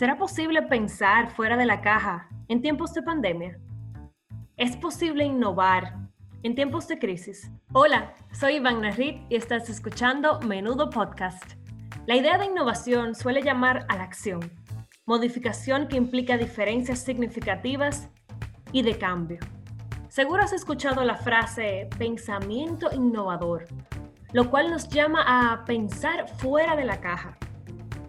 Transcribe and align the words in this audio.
¿Será 0.00 0.16
posible 0.16 0.62
pensar 0.62 1.30
fuera 1.30 1.58
de 1.58 1.66
la 1.66 1.82
caja 1.82 2.26
en 2.48 2.62
tiempos 2.62 2.94
de 2.94 3.02
pandemia? 3.02 3.60
¿Es 4.56 4.74
posible 4.74 5.24
innovar 5.24 5.92
en 6.42 6.54
tiempos 6.54 6.88
de 6.88 6.98
crisis? 6.98 7.50
Hola, 7.74 8.14
soy 8.32 8.54
Iván 8.54 8.80
Narrit 8.80 9.20
y 9.28 9.36
estás 9.36 9.68
escuchando 9.68 10.40
Menudo 10.40 10.88
Podcast. 10.88 11.44
La 12.06 12.16
idea 12.16 12.38
de 12.38 12.46
innovación 12.46 13.14
suele 13.14 13.42
llamar 13.42 13.84
a 13.90 13.96
la 13.96 14.04
acción, 14.04 14.40
modificación 15.04 15.86
que 15.86 15.98
implica 15.98 16.38
diferencias 16.38 17.00
significativas 17.00 18.08
y 18.72 18.80
de 18.80 18.96
cambio. 18.96 19.40
Seguro 20.08 20.44
has 20.44 20.54
escuchado 20.54 21.04
la 21.04 21.16
frase 21.16 21.90
pensamiento 21.98 22.88
innovador, 22.90 23.66
lo 24.32 24.48
cual 24.48 24.70
nos 24.70 24.88
llama 24.88 25.24
a 25.26 25.62
pensar 25.66 26.26
fuera 26.26 26.74
de 26.74 26.86
la 26.86 27.02
caja 27.02 27.36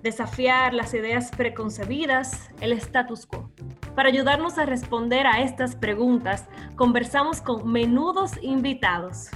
desafiar 0.03 0.73
las 0.73 0.93
ideas 0.93 1.31
preconcebidas, 1.31 2.49
el 2.59 2.73
status 2.73 3.25
quo. 3.25 3.49
Para 3.95 4.09
ayudarnos 4.09 4.57
a 4.57 4.65
responder 4.65 5.27
a 5.27 5.41
estas 5.41 5.75
preguntas, 5.75 6.45
conversamos 6.75 7.41
con 7.41 7.71
menudos 7.71 8.31
invitados. 8.41 9.29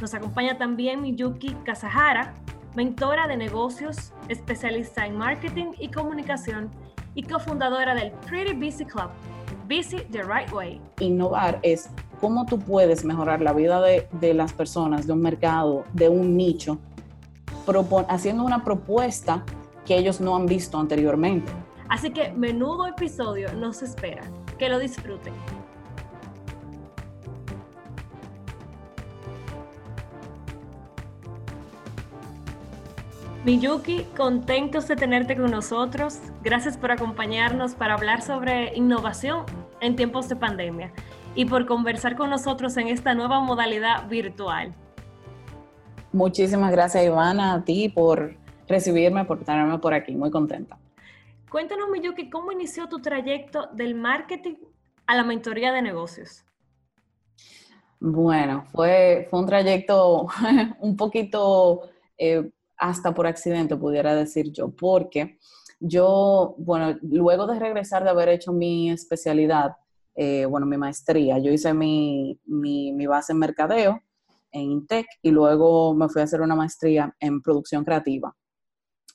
Nos 0.00 0.14
acompaña 0.14 0.58
también 0.58 1.02
Miyuki 1.02 1.54
Kazahara, 1.64 2.34
mentora 2.74 3.26
de 3.26 3.36
negocios, 3.36 4.12
especialista 4.28 5.06
en 5.06 5.16
marketing 5.16 5.72
y 5.78 5.88
comunicación 5.88 6.70
y 7.14 7.22
cofundadora 7.22 7.94
del 7.94 8.12
Pretty 8.28 8.52
Busy 8.52 8.84
Club, 8.84 9.08
Busy 9.66 10.00
the 10.12 10.22
Right 10.22 10.52
Way. 10.52 10.80
Innovar 11.00 11.58
es 11.62 11.88
cómo 12.20 12.44
tú 12.44 12.58
puedes 12.58 13.04
mejorar 13.04 13.40
la 13.40 13.54
vida 13.54 13.80
de, 13.80 14.06
de 14.20 14.34
las 14.34 14.52
personas, 14.52 15.06
de 15.06 15.14
un 15.14 15.22
mercado, 15.22 15.84
de 15.94 16.10
un 16.10 16.36
nicho, 16.36 16.78
haciendo 18.08 18.44
una 18.44 18.64
propuesta 18.64 19.44
que 19.84 19.96
ellos 19.96 20.20
no 20.20 20.36
han 20.36 20.46
visto 20.46 20.78
anteriormente. 20.78 21.50
Así 21.88 22.10
que 22.10 22.32
menudo 22.32 22.86
episodio 22.86 23.52
nos 23.54 23.82
espera. 23.82 24.22
Que 24.58 24.68
lo 24.68 24.78
disfruten. 24.78 25.34
Miyuki, 33.44 34.04
contentos 34.16 34.88
de 34.88 34.96
tenerte 34.96 35.36
con 35.36 35.52
nosotros. 35.52 36.18
Gracias 36.42 36.76
por 36.76 36.90
acompañarnos 36.90 37.76
para 37.76 37.94
hablar 37.94 38.20
sobre 38.22 38.74
innovación 38.74 39.44
en 39.80 39.94
tiempos 39.94 40.28
de 40.28 40.34
pandemia 40.34 40.92
y 41.36 41.44
por 41.44 41.64
conversar 41.64 42.16
con 42.16 42.30
nosotros 42.30 42.76
en 42.76 42.88
esta 42.88 43.14
nueva 43.14 43.38
modalidad 43.38 44.08
virtual. 44.08 44.74
Muchísimas 46.16 46.72
gracias, 46.72 47.04
Ivana, 47.04 47.52
a 47.52 47.62
ti 47.62 47.90
por 47.90 48.34
recibirme, 48.66 49.26
por 49.26 49.44
tenerme 49.44 49.78
por 49.78 49.92
aquí. 49.92 50.14
Muy 50.14 50.30
contenta. 50.30 50.78
Cuéntanos, 51.50 51.90
Miyuki, 51.90 52.30
¿cómo 52.30 52.52
inició 52.52 52.88
tu 52.88 53.00
trayecto 53.00 53.68
del 53.74 53.94
marketing 53.94 54.54
a 55.06 55.14
la 55.14 55.24
mentoría 55.24 55.74
de 55.74 55.82
negocios? 55.82 56.42
Bueno, 58.00 58.64
fue, 58.72 59.26
fue 59.28 59.40
un 59.40 59.46
trayecto 59.46 60.26
un 60.80 60.96
poquito 60.96 61.82
eh, 62.16 62.50
hasta 62.78 63.12
por 63.12 63.26
accidente, 63.26 63.76
pudiera 63.76 64.14
decir 64.14 64.50
yo, 64.52 64.70
porque 64.70 65.36
yo, 65.80 66.54
bueno, 66.56 66.98
luego 67.02 67.46
de 67.46 67.58
regresar 67.58 68.04
de 68.04 68.10
haber 68.10 68.30
hecho 68.30 68.54
mi 68.54 68.90
especialidad, 68.90 69.76
eh, 70.14 70.46
bueno, 70.46 70.64
mi 70.64 70.78
maestría, 70.78 71.38
yo 71.40 71.52
hice 71.52 71.74
mi, 71.74 72.40
mi, 72.46 72.90
mi, 72.92 73.06
base 73.06 73.32
en 73.32 73.38
mercadeo 73.38 74.00
en 74.56 74.70
Intec 74.70 75.06
y 75.22 75.30
luego 75.30 75.94
me 75.94 76.08
fui 76.08 76.20
a 76.20 76.24
hacer 76.24 76.40
una 76.40 76.54
maestría 76.54 77.14
en 77.20 77.40
producción 77.42 77.84
creativa. 77.84 78.34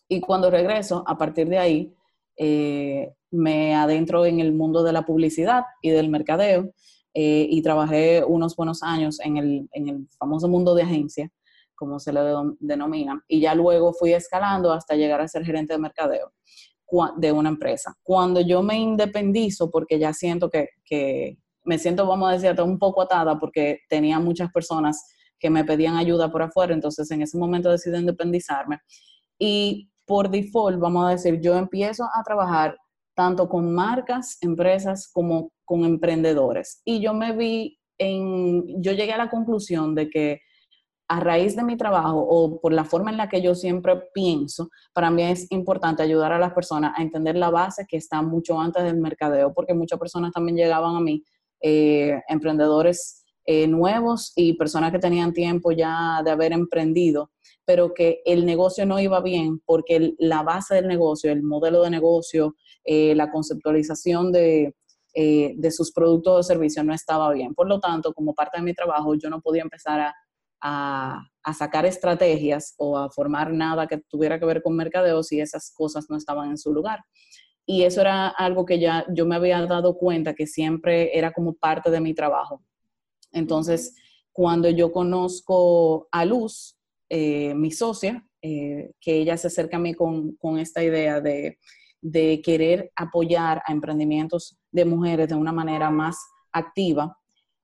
Y 0.07 0.21
cuando 0.21 0.49
regreso, 0.49 1.03
a 1.07 1.17
partir 1.17 1.47
de 1.49 1.57
ahí, 1.57 1.95
eh, 2.37 3.13
me 3.31 3.75
adentro 3.75 4.25
en 4.25 4.39
el 4.39 4.53
mundo 4.53 4.83
de 4.83 4.93
la 4.93 5.05
publicidad 5.05 5.63
y 5.81 5.89
del 5.89 6.09
mercadeo 6.09 6.73
eh, 7.13 7.47
y 7.49 7.61
trabajé 7.61 8.23
unos 8.23 8.55
buenos 8.55 8.83
años 8.83 9.19
en 9.19 9.37
el, 9.37 9.69
en 9.71 9.89
el, 9.89 10.07
famoso 10.17 10.47
mundo 10.47 10.75
de 10.75 10.83
agencia, 10.83 11.31
como 11.75 11.99
se 11.99 12.13
le 12.13 12.21
denomina, 12.59 13.23
y 13.27 13.39
ya 13.41 13.55
luego 13.55 13.93
fui 13.93 14.13
escalando 14.13 14.71
hasta 14.71 14.95
llegar 14.95 15.19
a 15.21 15.27
ser 15.27 15.43
gerente 15.43 15.73
de 15.73 15.79
mercadeo 15.79 16.31
de 17.17 17.31
una 17.31 17.49
empresa. 17.49 17.95
Cuando 18.03 18.41
yo 18.41 18.61
me 18.61 18.77
independizo, 18.77 19.71
porque 19.71 19.97
ya 19.97 20.13
siento 20.13 20.49
que, 20.49 20.69
que 20.83 21.37
me 21.63 21.77
siento, 21.77 22.05
vamos 22.05 22.29
a 22.29 22.33
decir, 22.33 22.61
un 22.61 22.77
poco 22.77 23.01
atada 23.01 23.39
porque 23.39 23.79
tenía 23.87 24.19
muchas 24.19 24.51
personas 24.51 25.01
que 25.41 25.49
me 25.49 25.65
pedían 25.65 25.97
ayuda 25.97 26.31
por 26.31 26.43
afuera, 26.43 26.73
entonces 26.73 27.09
en 27.11 27.23
ese 27.23 27.37
momento 27.37 27.69
decidí 27.69 27.97
independizarme. 27.97 28.79
Y 29.37 29.89
por 30.05 30.29
default, 30.29 30.79
vamos 30.79 31.05
a 31.05 31.09
decir, 31.11 31.41
yo 31.41 31.57
empiezo 31.57 32.05
a 32.05 32.23
trabajar 32.23 32.77
tanto 33.15 33.49
con 33.49 33.73
marcas, 33.73 34.37
empresas, 34.41 35.09
como 35.11 35.51
con 35.65 35.83
emprendedores. 35.83 36.81
Y 36.85 37.01
yo 37.01 37.13
me 37.13 37.35
vi 37.35 37.79
en, 37.97 38.81
yo 38.81 38.93
llegué 38.93 39.13
a 39.13 39.17
la 39.17 39.29
conclusión 39.29 39.95
de 39.95 40.09
que 40.09 40.41
a 41.07 41.19
raíz 41.19 41.57
de 41.57 41.63
mi 41.63 41.75
trabajo 41.75 42.19
o 42.21 42.61
por 42.61 42.71
la 42.71 42.85
forma 42.85 43.11
en 43.11 43.17
la 43.17 43.27
que 43.27 43.41
yo 43.41 43.53
siempre 43.53 44.01
pienso, 44.13 44.69
para 44.93 45.11
mí 45.11 45.23
es 45.23 45.51
importante 45.51 46.01
ayudar 46.01 46.31
a 46.31 46.39
las 46.39 46.53
personas 46.53 46.93
a 46.97 47.01
entender 47.01 47.35
la 47.35 47.49
base 47.49 47.85
que 47.87 47.97
está 47.97 48.21
mucho 48.21 48.59
antes 48.59 48.83
del 48.83 48.97
mercadeo, 48.97 49.53
porque 49.53 49.73
muchas 49.73 49.99
personas 49.99 50.31
también 50.31 50.55
llegaban 50.55 50.95
a 50.95 51.01
mí, 51.01 51.21
eh, 51.61 52.21
emprendedores 52.29 53.20
eh, 53.45 53.67
nuevos 53.67 54.33
y 54.35 54.53
personas 54.53 54.91
que 54.91 54.99
tenían 54.99 55.33
tiempo 55.33 55.71
ya 55.71 56.21
de 56.23 56.31
haber 56.31 56.53
emprendido 56.53 57.31
pero 57.65 57.93
que 57.93 58.21
el 58.25 58.45
negocio 58.45 58.85
no 58.85 58.99
iba 58.99 59.21
bien 59.21 59.59
porque 59.65 60.13
la 60.19 60.43
base 60.43 60.75
del 60.75 60.87
negocio, 60.87 61.31
el 61.31 61.43
modelo 61.43 61.83
de 61.83 61.89
negocio, 61.89 62.55
eh, 62.83 63.15
la 63.15 63.31
conceptualización 63.31 64.31
de, 64.31 64.75
eh, 65.13 65.53
de, 65.55 65.71
sus 65.71 65.91
productos 65.91 66.39
o 66.39 66.43
servicios 66.43 66.85
no 66.85 66.93
estaba 66.93 67.31
bien. 67.31 67.53
Por 67.53 67.67
lo 67.67 67.79
tanto, 67.79 68.13
como 68.13 68.33
parte 68.33 68.57
de 68.57 68.63
mi 68.63 68.73
trabajo, 68.73 69.15
yo 69.15 69.29
no 69.29 69.41
podía 69.41 69.61
empezar 69.61 69.99
a, 70.01 70.15
a, 70.61 71.27
a, 71.43 71.53
sacar 71.53 71.85
estrategias 71.85 72.75
o 72.77 72.97
a 72.97 73.09
formar 73.09 73.53
nada 73.53 73.87
que 73.87 73.99
tuviera 74.09 74.39
que 74.39 74.45
ver 74.45 74.61
con 74.61 74.75
mercadeo 74.75 75.23
si 75.23 75.39
esas 75.39 75.71
cosas 75.73 76.07
no 76.09 76.17
estaban 76.17 76.49
en 76.49 76.57
su 76.57 76.73
lugar. 76.73 77.03
Y 77.65 77.83
eso 77.83 78.01
era 78.01 78.27
algo 78.27 78.65
que 78.65 78.79
ya 78.79 79.05
yo 79.13 79.25
me 79.25 79.35
había 79.35 79.65
dado 79.65 79.97
cuenta 79.97 80.33
que 80.33 80.47
siempre 80.47 81.17
era 81.17 81.31
como 81.31 81.53
parte 81.53 81.91
de 81.91 82.01
mi 82.01 82.13
trabajo. 82.13 82.63
Entonces, 83.31 83.95
cuando 84.31 84.69
yo 84.69 84.91
conozco 84.91 86.07
a 86.11 86.25
Luz, 86.25 86.77
eh, 87.09 87.53
mi 87.55 87.71
socia, 87.71 88.25
eh, 88.41 88.91
que 88.99 89.15
ella 89.15 89.37
se 89.37 89.47
acerca 89.47 89.77
a 89.77 89.79
mí 89.79 89.93
con, 89.93 90.35
con 90.37 90.57
esta 90.57 90.83
idea 90.83 91.21
de, 91.21 91.59
de, 92.01 92.41
querer 92.41 92.91
apoyar 92.95 93.61
a 93.65 93.71
emprendimientos 93.71 94.57
de 94.71 94.85
mujeres 94.85 95.29
de 95.29 95.35
una 95.35 95.51
manera 95.51 95.91
más 95.91 96.17
activa. 96.51 97.17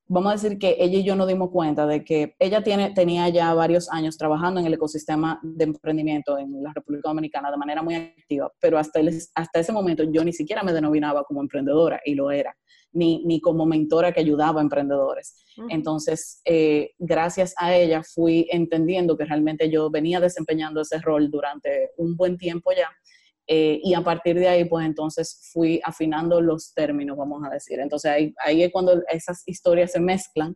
Vamos 0.10 0.32
a 0.32 0.36
decir 0.36 0.58
que 0.58 0.78
ella 0.80 1.00
y 1.00 1.04
yo 1.04 1.16
nos 1.16 1.28
dimos 1.28 1.50
cuenta 1.50 1.86
de 1.86 2.04
que 2.04 2.36
ella 2.40 2.64
tiene, 2.64 2.92
tenía 2.92 3.28
ya 3.30 3.54
varios 3.54 3.92
años 3.92 4.18
trabajando 4.18 4.60
en 4.60 4.66
el 4.66 4.74
ecosistema 4.74 5.40
de 5.44 5.66
emprendimiento 5.66 6.38
en 6.38 6.64
la 6.64 6.72
República 6.74 7.10
Dominicana 7.10 7.52
de 7.52 7.58
manera 7.58 7.82
muy 7.82 7.96
activa, 7.96 8.52
pero 8.60 8.78
hasta, 8.78 9.02
hasta 9.36 9.60
ese 9.60 9.72
momento 9.72 10.04
yo 10.04 10.24
ni 10.24 10.34
siquiera 10.34 10.64
me 10.64 10.74
denominaba 10.74 11.24
como 11.24 11.42
emprendedora 11.42 12.00
y 12.06 12.16
lo 12.16 12.32
era 12.32 12.56
ni, 12.94 13.24
ni 13.26 13.42
como 13.42 13.66
mentora 13.66 14.12
que 14.12 14.22
ayudaba 14.22 14.60
a 14.60 14.64
emprendedores. 14.64 15.44
Entonces, 15.70 16.42
eh, 16.46 16.92
gracias 17.00 17.56
a 17.58 17.76
ella 17.76 18.04
fui 18.04 18.48
entendiendo 18.52 19.18
que 19.18 19.26
realmente 19.26 19.70
yo 19.72 19.90
venía 19.90 20.20
desempeñando 20.20 20.82
ese 20.82 21.00
rol 21.00 21.32
durante 21.32 21.92
un 21.98 22.16
buen 22.16 22.38
tiempo 22.38 22.72
ya. 22.72 22.90
Eh, 23.48 23.80
y 23.82 23.94
a 23.94 24.02
partir 24.02 24.38
de 24.38 24.48
ahí, 24.48 24.66
pues 24.66 24.86
entonces 24.86 25.50
fui 25.54 25.80
afinando 25.84 26.42
los 26.42 26.74
términos, 26.74 27.18
vamos 27.18 27.42
a 27.46 27.50
decir. 27.50 27.80
Entonces 27.80 28.12
ahí, 28.12 28.34
ahí 28.44 28.64
es 28.64 28.72
cuando 28.72 29.02
esas 29.10 29.44
historias 29.46 29.94
se 29.94 30.02
mezclan 30.02 30.54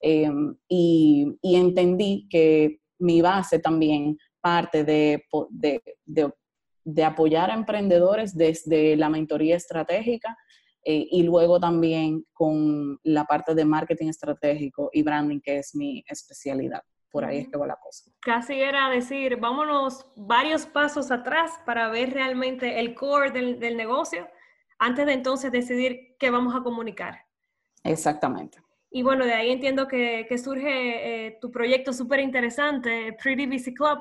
em, 0.00 0.54
y, 0.68 1.26
y, 1.40 1.56
entendí 1.56 2.26
que 2.28 2.80
mi 2.98 3.22
base 3.22 3.58
también 3.58 4.18
parte 4.42 4.84
de, 4.84 5.24
de, 5.50 5.82
de, 6.04 6.32
de 6.84 7.04
apoyar 7.04 7.50
a 7.50 7.54
emprendedores 7.54 8.36
desde 8.36 8.94
la 8.96 9.08
mentoría 9.08 9.56
estratégica 9.56 10.36
eh, 10.84 11.06
y 11.10 11.22
luego 11.22 11.58
también 11.58 12.26
con 12.34 12.98
la 13.04 13.24
parte 13.24 13.54
de 13.54 13.64
marketing 13.64 14.08
estratégico 14.08 14.90
y 14.92 15.02
branding, 15.02 15.40
que 15.40 15.58
es 15.58 15.74
mi 15.74 16.04
especialidad. 16.06 16.82
Por 17.14 17.24
ahí 17.24 17.38
es 17.38 17.48
que 17.48 17.56
va 17.56 17.68
la 17.68 17.76
cosa. 17.76 18.10
Casi 18.18 18.60
era 18.60 18.90
decir, 18.90 19.36
vámonos 19.36 20.04
varios 20.16 20.66
pasos 20.66 21.12
atrás 21.12 21.52
para 21.64 21.88
ver 21.88 22.12
realmente 22.12 22.80
el 22.80 22.92
core 22.96 23.30
del, 23.30 23.60
del 23.60 23.76
negocio 23.76 24.26
antes 24.80 25.06
de 25.06 25.12
entonces 25.12 25.52
decidir 25.52 26.16
qué 26.18 26.30
vamos 26.30 26.56
a 26.56 26.64
comunicar. 26.64 27.20
Exactamente. 27.84 28.58
Y 28.90 29.04
bueno, 29.04 29.24
de 29.24 29.32
ahí 29.32 29.52
entiendo 29.52 29.86
que, 29.86 30.26
que 30.28 30.38
surge 30.38 31.26
eh, 31.26 31.38
tu 31.40 31.52
proyecto 31.52 31.92
súper 31.92 32.18
interesante, 32.18 33.16
Pretty 33.22 33.46
Busy 33.46 33.72
Club. 33.72 34.00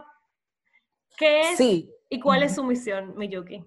¿Qué 1.16 1.42
es 1.42 1.58
sí. 1.58 1.94
y 2.10 2.20
cuál 2.20 2.42
es 2.42 2.56
su 2.56 2.64
misión, 2.64 3.16
Miyuki? 3.16 3.64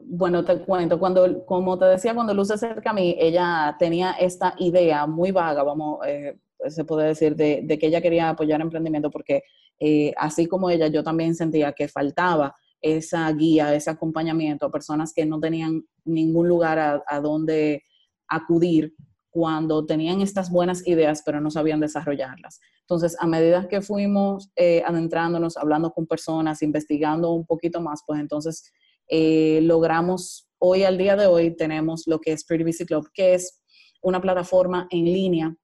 Bueno, 0.00 0.44
te 0.44 0.58
cuento, 0.64 0.98
cuando, 0.98 1.46
como 1.46 1.78
te 1.78 1.84
decía, 1.84 2.12
cuando 2.12 2.34
Luz 2.34 2.48
se 2.48 2.54
acerca 2.54 2.90
a 2.90 2.92
mí, 2.92 3.14
ella 3.20 3.76
tenía 3.78 4.14
esta 4.14 4.56
idea 4.58 5.06
muy 5.06 5.30
vaga, 5.30 5.62
vamos, 5.62 6.04
eh, 6.04 6.36
se 6.68 6.84
puede 6.84 7.08
decir, 7.08 7.36
de, 7.36 7.66
que 7.78 7.86
ella 7.86 8.00
quería 8.00 8.30
apoyar 8.30 8.60
emprendimiento 8.60 9.10
porque 9.10 9.42
eh, 9.78 10.12
así 10.16 10.46
como 10.46 10.70
ella, 10.70 10.88
yo 10.88 11.02
también 11.02 11.34
sentía 11.34 11.72
que 11.72 11.88
faltaba 11.88 12.54
esa 12.80 13.30
guía, 13.32 13.74
ese 13.74 13.90
acompañamiento 13.90 14.66
a 14.66 14.70
personas 14.70 15.12
que 15.12 15.24
no 15.24 15.40
tenían 15.40 15.84
ningún 16.04 16.48
lugar 16.48 16.78
a, 16.78 17.02
a 17.06 17.20
donde 17.20 17.82
acudir 18.28 18.94
cuando 19.34 19.84
tenían 19.84 20.20
estas 20.20 20.48
buenas 20.48 20.86
ideas, 20.86 21.22
pero 21.26 21.40
no 21.40 21.50
sabían 21.50 21.80
desarrollarlas. 21.80 22.60
Entonces, 22.82 23.16
a 23.18 23.26
medida 23.26 23.66
que 23.66 23.80
fuimos 23.80 24.52
eh, 24.54 24.82
adentrándonos, 24.86 25.56
hablando 25.56 25.90
con 25.90 26.06
personas, 26.06 26.62
investigando 26.62 27.32
un 27.32 27.44
poquito 27.44 27.80
más, 27.80 28.02
pues 28.06 28.20
entonces 28.20 28.70
eh, 29.08 29.58
logramos, 29.62 30.48
hoy 30.58 30.84
al 30.84 30.98
día 30.98 31.16
de 31.16 31.26
hoy 31.26 31.56
tenemos 31.56 32.04
lo 32.06 32.20
que 32.20 32.30
es 32.30 32.44
Pretty 32.44 32.62
Busy 32.62 32.86
Club, 32.86 33.10
que 33.12 33.34
es 33.34 33.60
una 34.02 34.20
plataforma 34.20 34.86
en 34.90 35.04
línea 35.04 35.56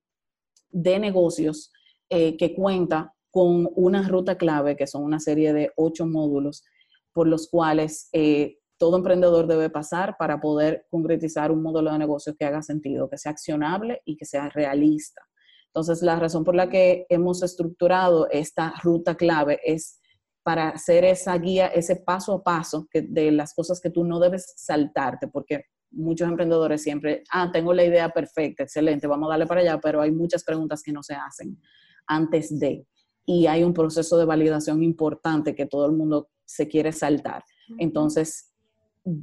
de 0.71 0.99
negocios 0.99 1.73
eh, 2.09 2.37
que 2.37 2.55
cuenta 2.55 3.15
con 3.31 3.69
una 3.77 4.07
ruta 4.09 4.37
clave, 4.37 4.77
que 4.77 4.87
son 4.87 5.05
una 5.05 5.21
serie 5.21 5.53
de 5.53 5.71
ocho 5.77 6.07
módulos, 6.07 6.65
por 7.13 7.29
los 7.29 7.49
cuales 7.49 8.09
eh, 8.13 8.59
todo 8.79 8.97
emprendedor 8.97 9.47
debe 9.47 9.71
pasar 9.71 10.17
para 10.19 10.41
poder 10.41 10.87
concretizar 10.91 11.53
un 11.53 11.63
modelo 11.63 11.93
de 11.93 11.99
negocio 11.99 12.35
que 12.37 12.47
haga 12.47 12.63
sentido, 12.63 13.09
que 13.09 13.19
sea 13.19 13.33
accionable 13.33 14.01
y 14.05 14.17
que 14.17 14.25
sea 14.25 14.49
realista. 14.49 15.23
Entonces, 15.67 16.03
la 16.03 16.19
razón 16.19 16.45
por 16.45 16.57
la 16.57 16.69
que 16.69 17.07
hemos 17.09 17.43
estructurado 17.43 18.29
esta 18.31 18.75
ruta 18.83 19.15
clave 19.15 19.61
es 19.63 20.01
para 20.43 20.71
hacer 20.71 21.05
esa 21.05 21.37
guía, 21.39 21.69
ese 21.69 21.97
paso 21.97 22.33
a 22.33 22.43
paso 22.43 22.89
de 22.93 23.31
las 23.31 23.55
cosas 23.55 23.81
que 23.81 23.91
tú 23.91 24.03
no 24.05 24.19
debes 24.19 24.53
saltarte, 24.57 25.29
porque 25.29 25.67
muchos 25.91 26.29
emprendedores 26.29 26.83
siempre, 26.83 27.25
ah, 27.33 27.51
tengo 27.53 27.73
la 27.73 27.85
idea 27.85 28.09
perfecta, 28.11 28.63
excelente, 28.63 29.07
vamos 29.07 29.29
a 29.29 29.31
darle 29.31 29.47
para 29.47 29.61
allá, 29.61 29.81
pero 29.81 30.01
hay 30.01 30.11
muchas 30.11 30.45
preguntas 30.45 30.83
que 30.83 30.93
no 30.93 31.03
se 31.03 31.15
hacen 31.15 31.59
antes 32.07 32.59
de. 32.59 32.87
Y 33.27 33.47
hay 33.47 33.63
un 33.63 33.73
proceso 33.73 34.19
de 34.19 34.25
validación 34.25 34.83
importante 34.83 35.55
que 35.55 35.67
todo 35.67 35.87
el 35.87 35.93
mundo 35.93 36.29
se 36.45 36.67
quiere 36.69 36.93
saltar. 36.93 37.45
Entonces, 37.79 38.53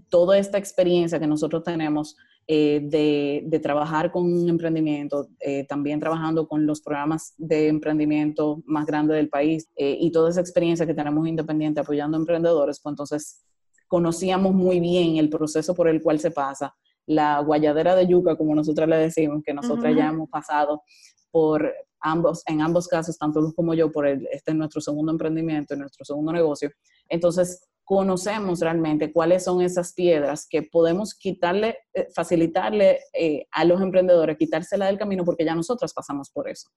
toda 0.10 0.38
esta 0.38 0.58
experiencia 0.58 1.20
que 1.20 1.28
nosotros 1.28 1.64
tenemos 1.64 2.16
eh, 2.50 2.80
de, 2.82 3.60
trabajar 3.60 4.10
con 4.10 4.32
un 4.32 4.48
emprendimiento, 4.48 5.28
eh, 5.42 5.66
también 5.68 6.00
trabajando 6.00 6.48
con 6.48 6.66
los 6.66 6.80
programas 6.80 7.34
de 7.38 7.68
emprendimiento 7.68 8.64
más 8.66 8.86
grandes 8.86 9.18
del 9.18 9.28
país 9.28 9.68
eh, 9.76 9.98
y 10.00 10.12
toda 10.12 10.30
esa 10.30 10.40
experiencia 10.40 10.86
que 10.86 10.94
tenemos 10.94 11.28
independiente 11.28 11.82
apoyando 11.82 12.16
emprendedores, 12.16 12.80
pues 12.82 12.94
entonces 12.94 13.44
conocíamos 13.88 14.54
muy 14.54 14.80
bien 14.80 15.18
el 15.18 15.30
proceso 15.30 15.74
por 15.74 15.88
el 15.88 16.02
cual 16.02 16.20
se 16.20 16.32
pasa, 16.32 16.76
la 17.06 17.40
guayadera 17.40 17.96
de 17.96 18.08
yuca, 18.08 18.36
como 18.36 18.54
nosotros 18.54 18.88
le 18.88 18.98
decimos, 18.98 19.42
que 19.46 19.54
nosotros 19.54 19.96
ya 19.96 20.10
hemos 20.10 20.30
pasado 20.30 20.84
por 21.32 21.74
ambos, 22.02 22.44
en 22.46 22.62
ambos 22.62 22.88
casos, 22.88 23.18
tanto 23.18 23.42
Luz 23.42 23.54
como 23.56 23.74
yo, 23.74 23.92
por 23.92 24.08
el, 24.08 24.28
este 24.32 24.52
es 24.52 24.58
nuestro 24.58 24.82
segundo 24.82 25.12
emprendimiento, 25.12 25.76
nuestro 25.76 26.04
segundo 26.06 26.32
negocio. 26.32 26.70
Entonces, 27.08 27.62
conocemos 27.88 28.60
realmente 28.60 29.14
cuáles 29.14 29.46
son 29.46 29.62
esas 29.62 29.94
piedras 29.94 30.46
que 30.50 30.64
podemos 30.64 31.16
quitarle, 31.16 31.78
eh, 31.94 32.08
facilitarle 32.14 33.00
eh, 33.14 33.48
a 33.52 33.64
los 33.64 33.82
emprendedores, 33.82 34.38
quitársela 34.38 34.88
del 34.88 34.98
camino 34.98 35.24
porque 35.24 35.46
ya 35.46 35.56
nosotros 35.56 35.94
pasamos 35.94 36.30
por 36.30 36.50
eso. 36.50 36.70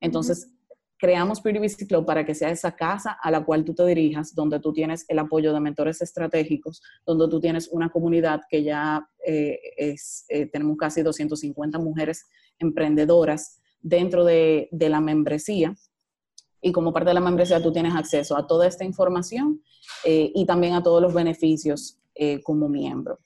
Entonces, 0.00 0.50
creamos 0.98 1.40
Pretty 1.40 1.58
Busy 1.58 1.86
para 2.06 2.24
que 2.24 2.34
sea 2.34 2.50
esa 2.50 2.74
casa 2.74 3.18
a 3.22 3.30
la 3.30 3.44
cual 3.44 3.64
tú 3.64 3.74
te 3.74 3.84
dirijas, 3.84 4.34
donde 4.34 4.60
tú 4.60 4.72
tienes 4.72 5.04
el 5.08 5.18
apoyo 5.18 5.52
de 5.52 5.60
mentores 5.60 6.00
estratégicos, 6.00 6.82
donde 7.04 7.28
tú 7.28 7.40
tienes 7.40 7.68
una 7.68 7.90
comunidad 7.90 8.40
que 8.48 8.62
ya 8.62 9.06
eh, 9.24 9.58
eh, 9.76 10.46
tenemos 10.46 10.76
casi 10.78 11.02
250 11.02 11.78
mujeres 11.78 12.26
emprendedoras 12.58 13.60
dentro 13.80 14.24
de, 14.24 14.68
la 14.72 15.00
membresía. 15.00 15.74
Y 16.60 16.72
como 16.72 16.92
parte 16.92 17.10
de 17.10 17.14
la 17.14 17.20
membresía 17.20 17.62
tú 17.62 17.72
tienes 17.72 17.94
acceso 17.94 18.36
a 18.36 18.46
toda 18.46 18.66
esta 18.66 18.84
información 18.84 19.62
eh, 20.04 20.32
y 20.34 20.46
también 20.46 20.74
a 20.74 20.82
todos 20.82 21.02
los 21.02 21.14
beneficios 21.14 21.98
como 22.44 22.66
miembro. 22.66 23.18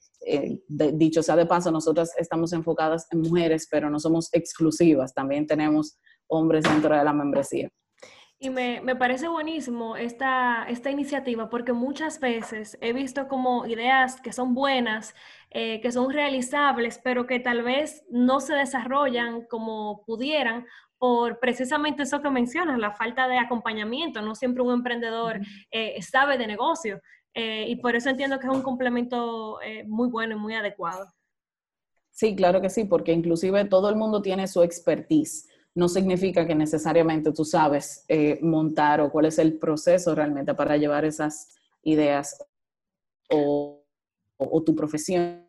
dicho 0.67 1.23
sea 1.23 1.37
de 1.37 1.45
paso, 1.45 1.71
nosotras 1.71 2.11
estamos 2.17 2.51
enfocadas 2.51 3.07
en 3.11 3.21
mujeres, 3.21 3.65
pero 3.71 3.89
no 3.89 4.01
somos 4.01 4.27
exclusivas. 4.33 5.13
También 5.13 5.47
tenemos 5.47 5.97
hombres 6.31 6.63
dentro 6.63 6.97
de 6.97 7.03
la 7.03 7.13
membresía. 7.13 7.69
Y 8.43 8.49
me, 8.49 8.81
me, 8.81 8.95
parece 8.95 9.27
buenísimo 9.27 9.95
esta, 9.95 10.65
esta 10.67 10.89
iniciativa 10.89 11.47
porque 11.47 11.73
muchas 11.73 12.19
veces 12.19 12.75
he 12.81 12.91
visto 12.91 13.27
como 13.27 13.67
ideas 13.67 14.19
que 14.19 14.33
son 14.33 14.55
buenas, 14.55 15.13
eh, 15.51 15.79
que 15.79 15.91
son 15.91 16.09
realizables, 16.09 16.99
pero 17.03 17.27
que 17.27 17.39
tal 17.39 17.61
vez 17.61 18.03
no 18.09 18.39
se 18.39 18.55
desarrollan 18.55 19.45
como 19.45 20.03
pudieran 20.07 20.65
por 20.97 21.39
precisamente 21.39 22.01
eso 22.01 22.23
que 22.23 22.31
mencionas, 22.31 22.79
la 22.79 22.93
falta 22.93 23.27
de 23.27 23.37
acompañamiento. 23.37 24.23
No 24.23 24.33
siempre 24.33 24.63
un 24.63 24.73
emprendedor 24.73 25.39
eh, 25.69 26.01
sabe 26.01 26.39
de 26.39 26.47
negocio 26.47 26.99
eh, 27.35 27.65
y 27.67 27.75
por 27.75 27.95
eso 27.95 28.09
entiendo 28.09 28.39
que 28.39 28.47
es 28.47 28.53
un 28.53 28.63
complemento 28.63 29.59
muy 29.85 30.09
bueno 30.09 30.35
y 30.35 30.39
muy 30.39 30.55
adecuado. 30.55 31.05
Sí, 32.09 32.35
claro 32.35 32.59
que 32.59 32.71
sí, 32.71 32.85
porque 32.85 33.13
inclusive 33.13 33.65
todo 33.65 33.87
el 33.87 33.97
mundo 33.97 34.23
tiene 34.23 34.47
su 34.47 34.63
expertise 34.63 35.47
no 35.73 35.87
significa 35.87 36.45
que 36.45 36.55
necesariamente 36.55 37.31
tú 37.31 37.45
sabes 37.45 38.03
eh, 38.07 38.39
montar 38.41 39.01
o 39.01 39.11
cuál 39.11 39.25
es 39.25 39.39
el 39.39 39.57
proceso 39.57 40.13
realmente 40.13 40.53
para 40.53 40.77
llevar 40.77 41.05
esas 41.05 41.55
ideas 41.83 42.37
o, 43.29 43.77
tu 44.65 44.75
profesión 44.75 45.45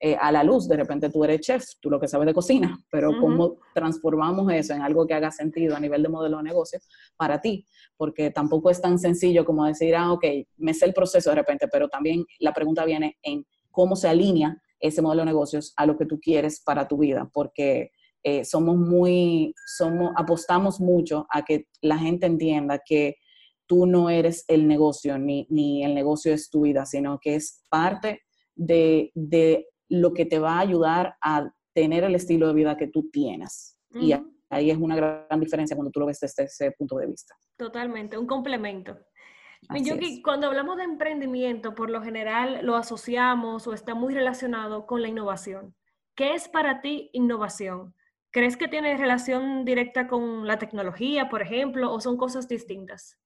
eh, 0.00 0.16
a 0.18 0.32
la 0.32 0.42
luz. 0.42 0.66
De 0.66 0.76
repente 0.76 1.10
tú 1.10 1.22
eres 1.22 1.40
chef, 1.40 1.64
tú 1.80 1.90
lo 1.90 2.00
que 2.00 2.08
sabes 2.08 2.26
de 2.26 2.34
cocina, 2.34 2.82
pero 2.90 3.12
cómo 3.20 3.58
transformamos 3.74 4.50
eso 4.52 4.72
en 4.74 4.82
algo 4.82 5.06
que 5.06 5.14
haga 5.14 5.30
sentido 5.30 5.76
a 5.76 5.80
nivel 5.80 6.02
de 6.02 6.08
modelo 6.08 6.38
de 6.38 6.42
negocio 6.42 6.80
para 7.16 7.40
ti, 7.40 7.66
porque 7.96 8.30
tampoco 8.30 8.70
es 8.70 8.80
tan 8.80 8.98
sencillo 8.98 9.44
como 9.44 9.64
decir, 9.64 9.94
ah, 9.94 10.12
ok, 10.12 10.24
me 10.56 10.74
sé 10.74 10.86
el 10.86 10.94
proceso 10.94 11.30
de 11.30 11.36
repente, 11.36 11.68
pero 11.68 11.88
también 11.88 12.24
la 12.40 12.52
pregunta 12.52 12.84
viene 12.84 13.16
en 13.22 13.46
cómo 13.70 13.96
se 13.96 14.08
alinea 14.08 14.60
ese 14.80 15.02
modelo 15.02 15.22
de 15.22 15.26
negocios 15.26 15.72
a 15.76 15.86
lo 15.86 15.96
que 15.96 16.06
tú 16.06 16.18
quieres 16.18 16.60
para 16.60 16.88
tu 16.88 16.98
vida, 16.98 17.30
porque 17.32 17.92
eh, 18.28 18.44
somos 18.44 18.76
muy, 18.76 19.54
somos, 19.66 20.10
apostamos 20.16 20.80
mucho 20.80 21.28
a 21.30 21.44
que 21.44 21.68
la 21.80 21.96
gente 21.96 22.26
entienda 22.26 22.82
que 22.84 23.18
tú 23.66 23.86
no 23.86 24.10
eres 24.10 24.44
el 24.48 24.66
negocio, 24.66 25.16
ni, 25.16 25.46
ni 25.48 25.84
el 25.84 25.94
negocio 25.94 26.34
es 26.34 26.50
tu 26.50 26.62
vida, 26.62 26.86
sino 26.86 27.20
que 27.20 27.36
es 27.36 27.64
parte 27.70 28.22
de, 28.56 29.12
de, 29.14 29.68
lo 29.88 30.12
que 30.12 30.26
te 30.26 30.40
va 30.40 30.54
a 30.54 30.60
ayudar 30.60 31.14
a 31.22 31.48
tener 31.72 32.02
el 32.02 32.16
estilo 32.16 32.48
de 32.48 32.54
vida 32.54 32.76
que 32.76 32.88
tú 32.88 33.08
tienes. 33.12 33.78
Y 33.94 34.12
ahí 34.50 34.72
es 34.72 34.76
una 34.76 34.96
gran 34.96 35.38
diferencia 35.38 35.76
cuando 35.76 35.92
tú 35.92 36.00
lo 36.00 36.06
ves 36.06 36.18
desde 36.18 36.42
ese 36.42 36.72
punto 36.72 36.96
de 36.96 37.06
vista. 37.06 37.36
Totalmente, 37.56 38.18
un 38.18 38.26
complemento. 38.26 38.98
Yo 39.84 39.96
que 39.98 40.20
cuando 40.20 40.48
hablamos 40.48 40.78
de 40.78 40.82
emprendimiento, 40.82 41.76
por 41.76 41.90
lo 41.90 42.02
general 42.02 42.66
lo 42.66 42.74
asociamos 42.74 43.68
o 43.68 43.72
está 43.72 43.94
muy 43.94 44.12
relacionado 44.12 44.84
con 44.84 45.00
la 45.00 45.06
innovación. 45.06 45.76
¿Qué 46.16 46.34
es 46.34 46.48
para 46.48 46.80
ti 46.80 47.08
innovación? 47.12 47.94
¿Crees 48.36 48.58
que 48.58 48.68
tiene 48.68 48.98
relación 48.98 49.64
directa 49.64 50.06
con 50.06 50.46
la 50.46 50.58
tecnología, 50.58 51.30
por 51.30 51.40
ejemplo, 51.40 51.90
o 51.90 52.02
son 52.02 52.18
cosas 52.18 52.46
distintas? 52.46 53.18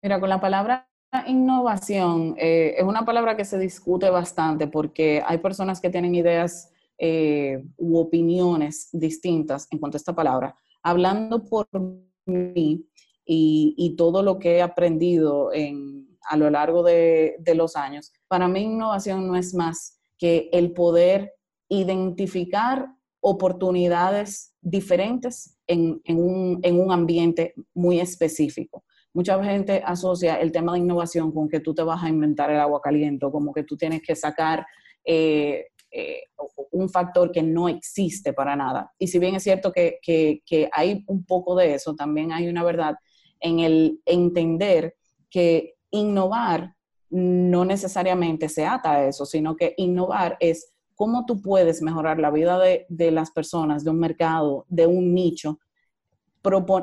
Mira, 0.00 0.18
con 0.18 0.30
la 0.30 0.40
palabra 0.40 0.88
innovación, 1.26 2.34
eh, 2.38 2.76
es 2.78 2.84
una 2.84 3.04
palabra 3.04 3.36
que 3.36 3.44
se 3.44 3.58
discute 3.58 4.08
bastante 4.08 4.68
porque 4.68 5.22
hay 5.22 5.36
personas 5.36 5.82
que 5.82 5.90
tienen 5.90 6.14
ideas 6.14 6.72
eh, 6.96 7.62
u 7.76 7.98
opiniones 7.98 8.88
distintas 8.90 9.68
en 9.70 9.78
cuanto 9.80 9.96
a 9.96 10.00
esta 10.00 10.14
palabra. 10.14 10.54
Hablando 10.82 11.44
por 11.44 11.68
mí 12.24 12.86
y, 13.26 13.94
todo 13.98 14.22
lo 14.22 14.38
que 14.38 14.56
he 14.56 14.62
aprendido 14.62 15.50
a 16.30 16.36
lo 16.38 16.48
largo 16.48 16.82
de 16.82 17.54
los 17.54 17.76
años, 17.76 18.14
para 18.28 18.48
mí 18.48 18.62
innovación 18.62 19.26
no 19.26 19.36
es 19.36 19.52
más 19.52 20.00
que 20.16 20.48
el 20.54 20.72
poder 20.72 21.34
identificar 21.68 22.97
oportunidades 23.28 24.54
diferentes 24.60 25.58
en, 25.66 26.00
un, 26.06 26.92
ambiente 26.92 27.54
muy 27.74 28.00
específico. 28.00 28.84
Mucha 29.12 29.42
gente 29.42 29.82
asocia 29.84 30.36
el 30.36 30.52
tema 30.52 30.72
de 30.72 30.78
innovación 30.80 31.32
con 31.32 31.48
que 31.48 31.60
tú 31.60 31.74
te 31.74 31.82
vas 31.82 32.02
a 32.02 32.08
inventar 32.08 32.50
el 32.50 32.60
agua 32.60 32.80
caliente, 32.80 33.26
como 33.30 33.52
que 33.52 33.64
tú 33.64 33.76
tienes 33.76 34.02
que 34.02 34.14
sacar 34.14 34.66
eh, 35.04 35.66
eh, 35.90 36.22
un 36.72 36.88
factor 36.88 37.30
que 37.30 37.42
no 37.42 37.68
existe 37.68 38.32
para 38.32 38.56
nada. 38.56 38.92
Y 38.98 39.08
si 39.08 39.18
bien 39.18 39.34
es 39.34 39.42
cierto 39.42 39.72
que, 39.72 39.98
que, 40.02 40.68
hay 40.72 41.04
un 41.06 41.24
poco 41.24 41.54
de 41.56 41.74
eso, 41.74 41.94
también 41.94 42.32
hay 42.32 42.48
una 42.48 42.62
verdad 42.62 42.94
en 43.40 43.60
el 43.60 44.00
entender 44.04 44.96
que 45.30 45.74
innovar 45.90 46.74
no 47.10 47.64
necesariamente 47.64 48.48
se 48.48 48.66
ata 48.66 48.92
a 48.92 49.06
eso, 49.06 49.24
sino 49.24 49.56
que 49.56 49.74
innovar 49.78 50.36
es 50.40 50.72
cómo 50.98 51.26
tú 51.26 51.40
puedes 51.40 51.80
mejorar 51.80 52.18
la 52.18 52.32
vida 52.32 52.58
de, 52.58 53.10
las 53.12 53.30
personas, 53.30 53.84
de 53.84 53.90
un 53.90 54.00
mercado, 54.00 54.66
de 54.68 54.88
un 54.88 55.14
nicho, 55.14 55.60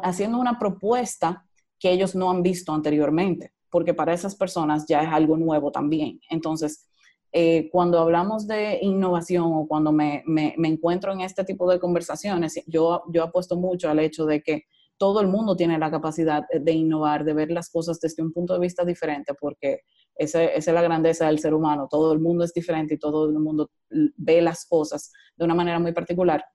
haciendo 0.03 0.39
una 0.39 0.57
propuesta 0.57 1.45
que 1.77 1.91
ellos 1.91 2.15
no 2.15 2.31
han 2.31 2.41
visto 2.41 2.73
anteriormente, 2.73 3.51
porque 3.69 3.93
para 3.93 4.13
esas 4.13 4.33
personas 4.33 4.85
ya 4.87 5.01
es 5.01 5.09
algo 5.09 5.35
nuevo 5.35 5.69
también. 5.69 6.21
Entonces, 6.29 6.87
eh, 7.33 7.67
cuando 7.73 7.99
hablamos 7.99 8.47
de 8.47 8.79
innovación 8.81 9.51
o 9.53 9.67
cuando 9.67 9.91
me, 9.91 10.23
encuentro 10.63 11.11
en 11.11 11.19
este 11.19 11.43
tipo 11.43 11.69
de 11.69 11.77
conversaciones, 11.77 12.63
yo, 12.67 13.03
yo 13.09 13.21
apuesto 13.21 13.57
mucho 13.57 13.89
al 13.89 13.99
hecho 13.99 14.25
de 14.25 14.41
que 14.41 14.63
todo 14.97 15.21
el 15.21 15.27
mundo 15.27 15.55
tiene 15.55 15.77
la 15.77 15.91
capacidad 15.91 16.43
de 16.49 16.71
innovar, 16.71 17.25
de 17.25 17.33
ver 17.33 17.51
las 17.51 17.69
cosas 17.69 17.99
desde 17.99 18.23
un 18.23 18.31
punto 18.31 18.53
de 18.53 18.59
vista 18.59 18.85
diferente, 18.85 19.33
porque 19.39 19.81
esa, 20.15 20.43
es 20.43 20.67
la 20.67 20.81
grandeza 20.81 21.27
del 21.27 21.39
ser 21.39 21.53
humano. 21.53 21.87
Todo 21.89 22.13
el 22.13 22.19
mundo 22.19 22.43
es 22.43 22.53
diferente 22.53 22.95
y 22.95 22.99
todo 22.99 23.29
el 23.29 23.39
mundo 23.39 23.69
ve 23.89 24.41
las 24.41 24.65
cosas 24.65 25.11
de 25.35 25.45
una 25.45 25.55
manera 25.55 25.79
muy 25.79 25.91
particular. 25.91 26.45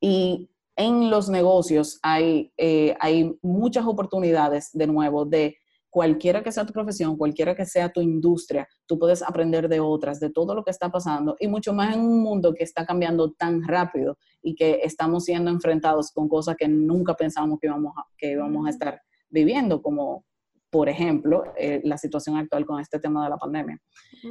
Y 0.00 0.50
en 0.76 1.10
los 1.10 1.28
negocios 1.28 1.98
hay, 2.02 2.52
eh, 2.56 2.94
hay 3.00 3.36
muchas 3.42 3.86
oportunidades, 3.86 4.70
de 4.72 4.86
nuevo, 4.86 5.24
de 5.24 5.56
cualquiera 5.90 6.42
que 6.42 6.52
sea 6.52 6.66
tu 6.66 6.72
profesión, 6.72 7.16
cualquiera 7.16 7.54
que 7.54 7.64
sea 7.64 7.90
tu 7.90 8.00
industria, 8.00 8.68
tú 8.86 8.98
puedes 8.98 9.22
aprender 9.22 9.68
de 9.68 9.80
otras, 9.80 10.20
de 10.20 10.30
todo 10.30 10.54
lo 10.54 10.62
que 10.62 10.70
está 10.70 10.90
pasando 10.90 11.36
y 11.40 11.48
mucho 11.48 11.72
más 11.72 11.94
en 11.94 12.00
un 12.00 12.22
mundo 12.22 12.54
que 12.54 12.64
está 12.64 12.84
cambiando 12.84 13.32
tan 13.32 13.66
rápido 13.66 14.18
y 14.42 14.54
que 14.54 14.80
estamos 14.82 15.24
siendo 15.24 15.50
enfrentados 15.50 16.12
con 16.12 16.28
cosas 16.28 16.56
que 16.56 16.68
nunca 16.68 17.14
pensábamos 17.14 17.58
que 17.60 17.68
íbamos 17.68 17.94
a, 17.96 18.04
que 18.16 18.32
íbamos 18.32 18.66
a 18.66 18.70
estar 18.70 19.00
viviendo, 19.30 19.82
como 19.82 20.24
por 20.70 20.88
ejemplo 20.88 21.44
eh, 21.56 21.80
la 21.84 21.96
situación 21.96 22.36
actual 22.36 22.66
con 22.66 22.80
este 22.80 22.98
tema 22.98 23.24
de 23.24 23.30
la 23.30 23.38
pandemia. 23.38 23.80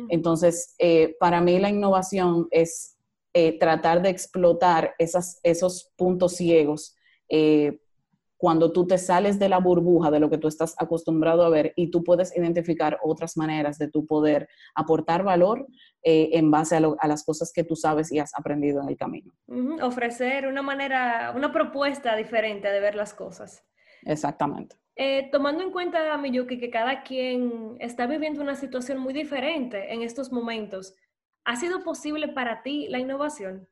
Entonces, 0.09 0.75
eh, 0.77 1.15
para 1.19 1.41
mí 1.41 1.57
la 1.59 1.69
innovación 1.69 2.47
es 2.51 2.97
eh, 3.33 3.57
tratar 3.57 4.01
de 4.01 4.09
explotar 4.09 4.93
esas, 4.99 5.39
esos 5.43 5.91
puntos 5.95 6.35
ciegos 6.35 6.95
cuando 8.37 8.71
tú 8.71 8.85
te 8.85 8.97
sales 8.97 9.39
de 9.39 9.49
la 9.49 9.57
burbuja 9.57 10.11
de 10.11 10.19
lo 10.19 10.29
que 10.29 10.37
tú 10.37 10.47
estás 10.47 10.75
acostumbrado 10.77 11.43
a 11.43 11.49
ver 11.49 11.73
y 11.75 11.89
tú 11.89 12.03
puedes 12.03 12.35
identificar 12.37 12.99
otras 13.03 13.35
maneras 13.35 13.79
de 13.79 13.89
tu 13.89 14.05
poder 14.05 14.47
aportar 14.75 15.23
valor 15.23 15.67
eh, 16.03 16.29
en 16.33 16.51
base 16.51 16.75
a, 16.75 17.07
las 17.07 17.25
cosas 17.25 17.51
que 17.51 17.63
tú 17.63 17.75
sabes 17.75 18.11
y 18.11 18.19
has 18.19 18.33
aprendido 18.37 18.81
en 18.81 18.89
el 18.89 18.97
camino. 18.97 19.33
Ofrecer 19.81 20.47
una 20.47 20.61
manera, 20.61 21.33
una 21.35 21.51
propuesta 21.51 22.15
diferente 22.15 22.67
de 22.67 22.79
ver 22.79 22.95
las 22.95 23.13
cosas. 23.13 23.65
Exactamente. 24.03 24.75
Eh, 24.95 25.29
tomando 25.31 25.63
en 25.63 25.71
cuenta, 25.71 26.15
Miyuki, 26.17 26.59
que 26.59 26.69
cada 26.69 27.03
quien 27.03 27.75
está 27.79 28.07
viviendo 28.07 28.41
una 28.41 28.55
situación 28.55 28.99
muy 28.99 29.13
diferente 29.13 29.93
en 29.93 30.01
estos 30.01 30.31
momentos, 30.31 30.95
¿ha 31.43 31.55
sido 31.55 31.83
posible 31.83 32.27
para 32.27 32.61
ti 32.63 32.87
la 32.89 32.99
innovación? 32.99 33.67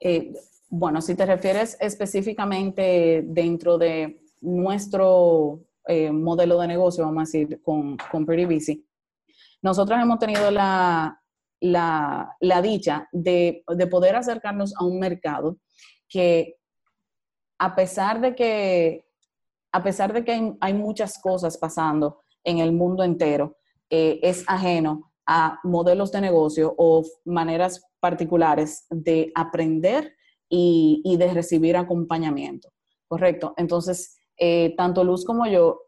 Eh, 0.00 0.32
bueno, 0.68 1.00
si 1.00 1.14
te 1.14 1.24
refieres 1.24 1.76
específicamente 1.80 3.22
dentro 3.24 3.78
de 3.78 4.20
nuestro 4.40 5.60
eh, 5.86 6.12
modelo 6.12 6.60
de 6.60 6.68
negocio, 6.68 7.04
vamos 7.04 7.20
a 7.20 7.24
decir, 7.24 7.62
con, 7.62 7.96
con 8.10 8.26
Pretty 8.26 8.44
Busy, 8.44 8.88
nosotros 9.62 9.98
hemos 10.00 10.18
tenido 10.18 10.50
la, 10.50 11.20
dicha 12.62 13.08
de, 13.12 13.64
poder 13.90 14.16
acercarnos 14.16 14.74
a 14.76 14.84
un 14.84 14.98
mercado 14.98 15.58
que 16.08 16.56
a 17.58 17.74
pesar 17.74 18.20
de 18.20 18.34
que, 18.34 19.04
a 19.72 19.82
pesar 19.82 20.12
de 20.12 20.24
que 20.24 20.54
hay, 20.60 20.74
muchas 20.74 21.18
cosas 21.18 21.58
pasando 21.58 22.20
en 22.44 22.58
el 22.58 22.72
mundo 22.72 23.02
entero, 23.02 23.56
eh, 23.90 24.20
es 24.22 24.44
ajeno 24.46 25.12
a 25.26 25.58
modelos 25.64 26.12
de 26.12 26.20
negocio 26.20 26.74
o 26.78 27.02
maneras 27.24 27.84
particulares 28.00 28.86
de 28.90 29.32
aprender 29.34 30.14
y, 30.48 31.16
de 31.18 31.32
recibir 31.34 31.76
acompañamiento, 31.76 32.70
¿correcto? 33.06 33.54
Entonces, 33.56 34.18
eh, 34.36 34.74
tanto 34.76 35.04
Luz 35.04 35.24
como 35.24 35.46
yo, 35.46 35.82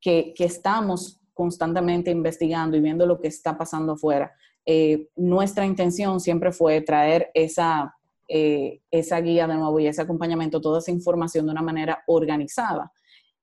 que, 0.00 0.34
estamos 0.38 1.20
constantemente 1.34 2.10
investigando 2.10 2.76
y 2.76 2.80
viendo 2.80 3.06
lo 3.06 3.20
que 3.20 3.28
está 3.28 3.58
pasando 3.58 3.92
afuera, 3.92 4.32
eh, 4.64 5.08
nuestra 5.16 5.66
intención 5.66 6.20
siempre 6.20 6.52
fue 6.52 6.80
traer 6.80 7.30
esa, 7.34 7.94
eh, 8.28 8.80
esa 8.90 9.20
guía 9.20 9.46
de 9.46 9.54
nuevo 9.54 9.78
y 9.80 9.86
ese 9.86 10.02
acompañamiento, 10.02 10.60
toda 10.60 10.78
esa 10.78 10.90
información 10.90 11.46
de 11.46 11.52
una 11.52 11.62
manera 11.62 12.02
organizada. 12.06 12.92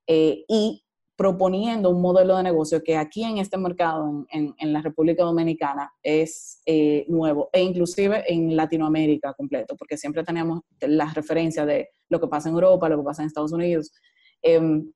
y 0.05 0.83
proponiendo 1.15 1.89
un 1.89 2.01
modelo 2.01 2.35
de 2.37 2.43
negocio 2.43 2.81
que 2.83 2.97
aquí 2.97 3.23
en 3.23 3.37
este 3.37 3.57
mercado, 3.57 4.25
en, 4.29 4.73
la 4.73 4.81
República 4.81 5.23
Dominicana, 5.23 5.91
es 6.01 6.61
eh, 6.65 7.05
nuevo 7.07 7.49
e 7.53 7.61
inclusive 7.61 8.23
en 8.27 8.55
Latinoamérica 8.55 9.33
completo, 9.33 9.75
porque 9.77 9.97
siempre 9.97 10.23
tenemos 10.23 10.61
las 10.81 11.13
referencias 11.13 11.67
de 11.67 11.89
lo 12.09 12.19
que 12.19 12.27
pasa 12.27 12.49
en 12.49 12.55
Europa, 12.55 12.89
lo 12.89 12.97
que 12.97 13.03
pasa 13.03 13.21
en 13.21 13.27
Estados 13.27 13.53
Unidos. 13.53 13.91
Em, 14.41 14.91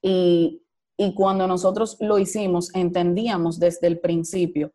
y, 0.00 0.62
y 0.96 1.14
cuando 1.14 1.46
nosotros 1.46 1.96
lo 2.00 2.18
hicimos, 2.18 2.74
entendíamos 2.74 3.58
desde 3.58 3.88
el 3.88 3.98
principio 3.98 4.72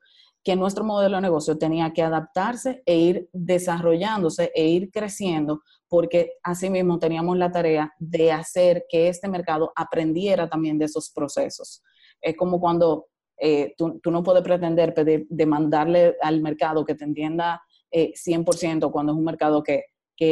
que 0.47 0.55
nuestro 0.55 0.85
modelo 0.85 1.17
de 1.17 1.23
negocio 1.23 1.57
tenía 1.57 1.91
que 1.91 2.01
adaptarse 2.01 2.81
e 2.85 2.97
ir 2.97 3.29
desarrollándose 3.33 4.49
e 4.55 4.65
ir 4.69 4.89
creciendo 4.91 5.59
porque 5.89 6.35
asimismo 6.41 6.99
teníamos 6.99 7.37
la 7.37 7.51
tarea 7.51 7.91
de 7.99 8.31
hacer 8.31 8.85
que 8.87 9.09
este 9.09 9.27
mercado 9.27 9.73
aprendiera 9.75 10.47
también 10.47 10.79
de 10.79 10.85
esos 10.85 11.11
procesos. 11.13 11.83
Es 12.21 12.37
como 12.37 12.61
cuando 12.61 13.07
eh, 13.37 13.73
tú, 13.77 13.99
no 14.05 14.23
puedes 14.23 14.41
pretender 14.41 14.93
pedir, 14.93 15.27
demandarle 15.29 16.15
al 16.21 16.41
mercado 16.41 16.85
que 16.85 16.95
te 16.95 17.03
entienda 17.03 17.61
100% 17.91 18.87
eh, 18.87 18.89
cuando 18.89 19.11
es 19.11 19.17
un 19.17 19.25
mercado 19.25 19.61
que, 19.61 19.83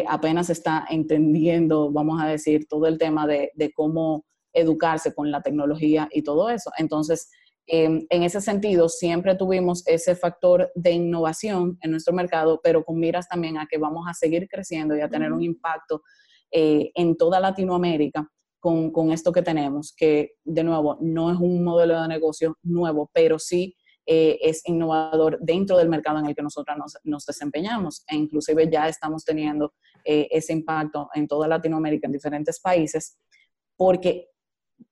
apenas 0.07 0.49
está 0.49 0.85
entendiendo, 0.89 1.91
vamos 1.91 2.21
a 2.21 2.27
decir, 2.27 2.69
todo 2.69 2.87
el 2.87 2.97
tema 2.97 3.27
de, 3.27 3.51
de 3.53 3.73
cómo 3.73 4.23
educarse 4.53 5.13
con 5.13 5.29
la 5.29 5.41
tecnología 5.41 6.07
y 6.09 6.21
todo 6.21 6.49
eso. 6.49 6.71
Entonces, 6.77 7.29
Em, 7.67 8.05
en 8.09 8.23
ese 8.23 8.41
sentido, 8.41 8.89
siempre 8.89 9.35
tuvimos 9.35 9.85
ese 9.87 10.15
factor 10.15 10.71
de 10.75 10.91
innovación 10.91 11.77
en 11.81 11.91
nuestro 11.91 12.13
mercado, 12.13 12.59
pero 12.63 12.83
con 12.83 12.99
miras 12.99 13.27
también 13.27 13.57
a 13.57 13.65
que 13.65 13.79
vamos 13.79 14.05
a 14.07 14.13
seguir 14.13 14.47
creciendo 14.47 14.95
y 14.95 15.01
a 15.01 15.09
tener 15.09 15.33
un 15.33 15.41
impacto 15.41 16.03
eh, 16.51 16.91
en 16.93 17.17
toda 17.17 17.39
Latinoamérica 17.39 18.29
con, 18.59 19.11
esto 19.11 19.31
que 19.31 19.43
tenemos, 19.43 19.93
que 19.95 20.37
de 20.43 20.63
nuevo 20.63 20.97
no 20.99 21.31
es 21.31 21.37
un 21.37 21.63
modelo 21.63 22.01
de 22.01 22.07
negocio 22.07 22.57
nuevo, 22.63 23.11
pero 23.13 23.37
sí 23.37 23.75
eh, 24.07 24.39
es 24.41 24.67
innovador 24.67 25.37
dentro 25.39 25.77
del 25.77 25.87
mercado 25.87 26.17
en 26.17 26.25
el 26.25 26.35
que 26.35 26.41
nosotros 26.41 26.75
nos, 27.03 27.25
desempeñamos. 27.25 28.03
E 28.07 28.15
inclusive 28.15 28.67
ya 28.71 28.87
estamos 28.87 29.23
teniendo 29.23 29.73
eh, 30.03 30.27
ese 30.31 30.53
impacto 30.53 31.09
en 31.13 31.27
toda 31.27 31.47
Latinoamérica, 31.47 32.07
en 32.07 32.13
diferentes 32.13 32.59
países, 32.59 33.19
porque 33.77 34.29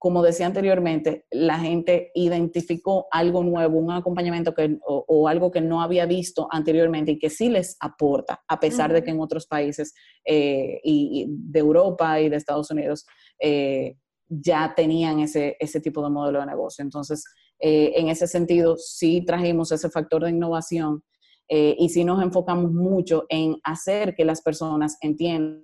como 0.03 0.22
decía 0.22 0.48
anteriormente, 0.48 1.27
la 1.31 1.57
gente 1.57 2.12
identificó 2.13 3.07
algo 3.10 3.41
nuevo, 3.41 3.79
un 3.79 3.89
acompañamiento 3.89 4.53
que, 4.53 4.77
o, 4.86 5.29
algo 5.29 5.50
que 5.50 5.62
no 5.62 5.81
había 5.81 6.05
visto 6.05 6.50
anteriormente 6.51 7.13
y 7.13 7.19
que 7.19 7.29
sí 7.29 7.48
les 7.48 7.77
aporta, 7.79 8.43
a 8.50 8.60
pesar 8.60 8.91
de 8.91 9.01
que 9.01 9.12
en 9.12 9.22
otros 9.22 9.48
países 9.48 9.93
eh, 10.25 10.81
y, 10.83 11.27
de 11.29 11.57
Europa 11.57 12.19
y 12.19 12.27
de 12.27 12.36
Estados 12.36 12.69
Unidos 12.69 13.05
eh, 13.39 13.95
ya 14.27 14.74
tenían 14.75 15.22
ese, 15.22 15.55
ese 15.57 15.79
tipo 15.79 16.03
de 16.03 16.10
modelo 16.10 16.41
de 16.41 16.48
negocio. 16.48 16.83
Entonces, 16.83 17.24
eh, 17.60 17.93
en 17.95 18.10
ese 18.10 18.27
sentido, 18.27 18.75
sí 18.75 19.24
trajimos 19.25 19.72
ese 19.72 19.89
factor 19.89 20.25
de 20.25 20.31
innovación 20.31 21.01
y 21.48 21.88
sí 21.89 22.03
nos 22.03 22.22
enfocamos 22.22 22.74
mucho 22.74 23.25
en 23.29 23.57
hacer 23.63 24.15
que 24.15 24.25
las 24.25 24.41
personas 24.41 24.98
entiendan 25.00 25.63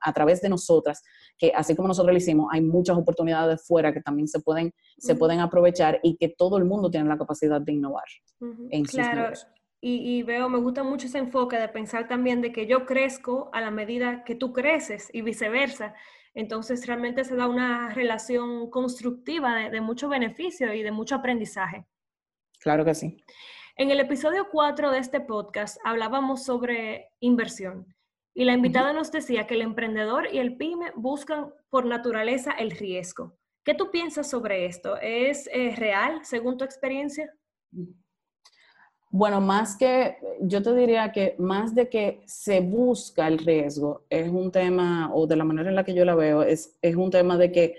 a 0.00 0.12
través 0.12 0.40
de 0.40 0.48
nosotras, 0.48 1.02
que 1.38 1.52
así 1.54 1.74
como 1.74 1.88
nosotros 1.88 2.12
lo 2.12 2.18
hicimos, 2.18 2.48
hay 2.52 2.60
muchas 2.60 2.96
oportunidades 2.96 3.66
fuera 3.66 3.92
que 3.92 4.00
también 4.00 4.28
se 4.28 4.40
pueden, 4.40 4.72
se 4.98 5.14
pueden 5.14 5.40
aprovechar 5.40 6.00
y 6.02 6.16
que 6.16 6.28
todo 6.28 6.58
el 6.58 6.64
mundo 6.64 6.90
tiene 6.90 7.08
la 7.08 7.18
capacidad 7.18 7.60
de 7.60 7.72
innovar 7.72 8.04
en 8.70 8.84
claro. 8.84 9.32
Y, 9.80 10.16
y, 10.16 10.22
veo, 10.22 10.48
me 10.48 10.58
gusta 10.58 10.82
mucho 10.82 11.06
ese 11.06 11.18
enfoque 11.18 11.58
de 11.58 11.68
pensar 11.68 12.08
también 12.08 12.40
de 12.40 12.52
que 12.52 12.66
yo 12.66 12.86
crezco 12.86 13.50
a 13.52 13.60
la 13.60 13.70
medida 13.70 14.24
que 14.24 14.34
tú 14.34 14.50
creces 14.54 15.10
y 15.12 15.20
viceversa. 15.20 15.94
Entonces 16.32 16.86
realmente 16.86 17.22
se 17.22 17.36
da 17.36 17.46
una 17.46 17.92
relación 17.92 18.70
constructiva 18.70 19.54
de, 19.54 19.68
de 19.68 19.82
mucho 19.82 20.08
beneficio 20.08 20.72
y 20.72 20.82
de 20.82 20.90
mucho 20.90 21.16
aprendizaje. 21.16 21.86
Claro 22.60 22.82
que 22.82 22.94
sí. 22.94 23.22
En 23.76 23.90
el 23.90 24.00
episodio 24.00 24.46
4 24.50 24.90
de 24.90 25.00
este 25.00 25.20
podcast 25.20 25.76
hablábamos 25.84 26.44
sobre 26.44 27.10
inversión 27.20 27.93
y 28.34 28.44
la 28.44 28.52
invitada 28.52 28.92
nos 28.92 29.12
decía 29.12 29.46
que 29.46 29.54
el 29.54 29.62
emprendedor 29.62 30.26
y 30.32 30.38
el 30.38 30.56
pyme 30.56 30.90
buscan 30.96 31.54
por 31.70 31.86
naturaleza 31.86 32.50
el 32.52 32.72
riesgo. 32.72 33.36
¿Qué 33.64 33.74
tú 33.74 33.90
piensas 33.90 34.28
sobre 34.28 34.66
esto? 34.66 34.96
¿Es 35.00 35.48
eh, 35.52 35.74
real 35.76 36.20
según 36.24 36.58
tu 36.58 36.64
experiencia? 36.64 37.32
Bueno, 39.08 39.40
más 39.40 39.76
que, 39.76 40.16
yo 40.40 40.60
te 40.60 40.74
diría 40.74 41.12
que 41.12 41.36
más 41.38 41.74
de 41.74 41.88
que 41.88 42.22
se 42.26 42.60
busca 42.60 43.28
el 43.28 43.38
riesgo, 43.38 44.04
es 44.10 44.28
un 44.28 44.50
tema, 44.50 45.14
o 45.14 45.28
de 45.28 45.36
la 45.36 45.44
manera 45.44 45.68
en 45.68 45.76
la 45.76 45.84
que 45.84 45.94
yo 45.94 46.04
la 46.04 46.16
veo, 46.16 46.42
es, 46.42 46.76
es 46.82 46.96
un 46.96 47.10
tema 47.10 47.38
de 47.38 47.52
que 47.52 47.76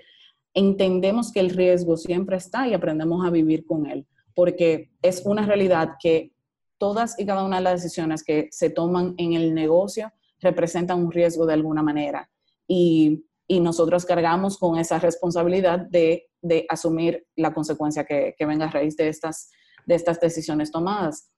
entendemos 0.54 1.30
que 1.30 1.40
el 1.40 1.50
riesgo 1.50 1.98
siempre 1.98 2.38
está 2.38 2.66
y 2.66 2.72
aprendemos 2.72 3.24
a 3.26 3.30
vivir 3.30 3.66
con 3.66 3.84
él, 3.84 4.06
porque 4.34 4.90
es 5.02 5.22
una 5.26 5.44
realidad 5.44 5.96
que 6.00 6.32
todas 6.78 7.18
y 7.20 7.26
cada 7.26 7.44
una 7.44 7.56
de 7.58 7.62
las 7.62 7.82
decisiones 7.82 8.24
que 8.24 8.48
se 8.50 8.70
toman 8.70 9.14
en 9.18 9.34
el 9.34 9.54
negocio 9.54 10.10
representan 10.46 11.04
un 11.04 11.12
riesgo 11.12 11.46
de 11.46 11.54
alguna 11.54 11.82
manera. 11.82 12.30
Y, 12.68 13.22
nosotros 13.48 14.04
cargamos 14.04 14.58
con 14.58 14.76
esa 14.76 14.98
responsabilidad 14.98 15.78
de, 15.78 16.26
asumir 16.68 17.26
la 17.36 17.54
consecuencia 17.54 18.04
que, 18.04 18.34
venga 18.40 18.66
a 18.66 18.70
raíz 18.70 18.96
de 18.96 19.08
estas, 19.08 19.50
de 19.86 19.94
estas 19.94 20.18
decisiones 20.20 20.72
tomadas. 20.72 21.30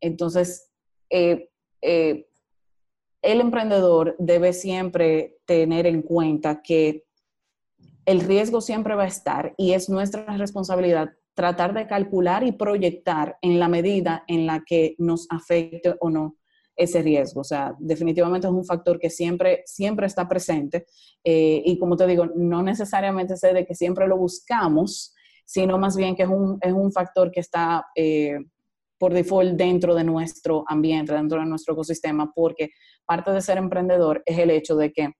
Entonces, 0.00 0.70
eh, 1.10 1.48
eh, 1.82 2.28
el 3.22 3.40
emprendedor 3.40 4.14
debe 4.18 4.52
siempre 4.52 5.38
tener 5.44 5.86
en 5.86 6.02
cuenta 6.02 6.62
que 6.62 7.04
el 8.04 8.20
riesgo 8.20 8.60
siempre 8.60 8.94
va 8.94 9.04
a 9.04 9.08
estar 9.08 9.52
y 9.56 9.72
es 9.72 9.88
nuestra 9.88 10.36
responsabilidad 10.36 11.10
tratar 11.34 11.74
de 11.74 11.86
calcular 11.86 12.44
y 12.44 12.52
proyectar 12.52 13.38
en 13.42 13.58
la 13.58 13.68
medida 13.68 14.22
en 14.28 14.46
la 14.46 14.62
que 14.64 14.94
nos 14.98 15.26
afecte 15.30 15.96
o 16.00 16.10
no 16.10 16.36
ese 16.76 17.02
riesgo. 17.02 17.40
O 17.40 17.44
sea, 17.44 17.74
definitivamente 17.78 18.46
es 18.46 18.52
un 18.52 18.64
factor 18.64 18.98
que 18.98 19.10
siempre, 19.10 19.62
siempre 19.66 20.06
está 20.06 20.28
presente 20.28 20.86
eh, 21.24 21.62
y 21.64 21.78
como 21.78 21.96
te 21.96 22.06
digo, 22.06 22.26
no 22.36 22.62
necesariamente 22.62 23.36
sé 23.36 23.52
de 23.52 23.66
que 23.66 23.74
siempre 23.74 24.06
lo 24.06 24.16
buscamos, 24.16 25.14
sino 25.44 25.78
más 25.78 25.96
bien 25.96 26.14
que 26.14 26.24
es 26.24 26.28
un, 26.28 26.58
es 26.60 26.72
un 26.72 26.92
factor 26.92 27.30
que 27.30 27.40
está 27.40 27.86
eh, 27.94 28.38
por 28.98 29.12
default 29.12 29.56
dentro 29.56 29.94
de 29.94 30.04
nuestro 30.04 30.64
ambiente, 30.66 31.12
dentro 31.12 31.40
de 31.40 31.46
nuestro 31.46 31.74
ecosistema, 31.74 32.32
porque 32.34 32.70
parte 33.04 33.30
de 33.30 33.40
ser 33.40 33.58
emprendedor 33.58 34.22
es 34.26 34.38
el 34.38 34.50
hecho 34.50 34.76
de 34.76 34.92
que 34.92 35.12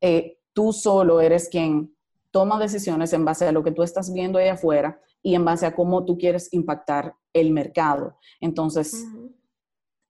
eh, 0.00 0.38
tú 0.52 0.72
solo 0.72 1.20
eres 1.20 1.48
quien 1.48 1.94
toma 2.30 2.58
decisiones 2.58 3.12
en 3.12 3.24
base 3.24 3.46
a 3.46 3.52
lo 3.52 3.62
que 3.62 3.72
tú 3.72 3.82
estás 3.82 4.12
viendo 4.12 4.38
ahí 4.38 4.48
afuera 4.48 5.00
y 5.22 5.34
en 5.34 5.44
base 5.44 5.66
a 5.66 5.74
cómo 5.74 6.04
tú 6.04 6.18
quieres 6.18 6.52
impactar 6.52 7.14
el 7.32 7.52
mercado. 7.52 8.18
Entonces, 8.40 9.06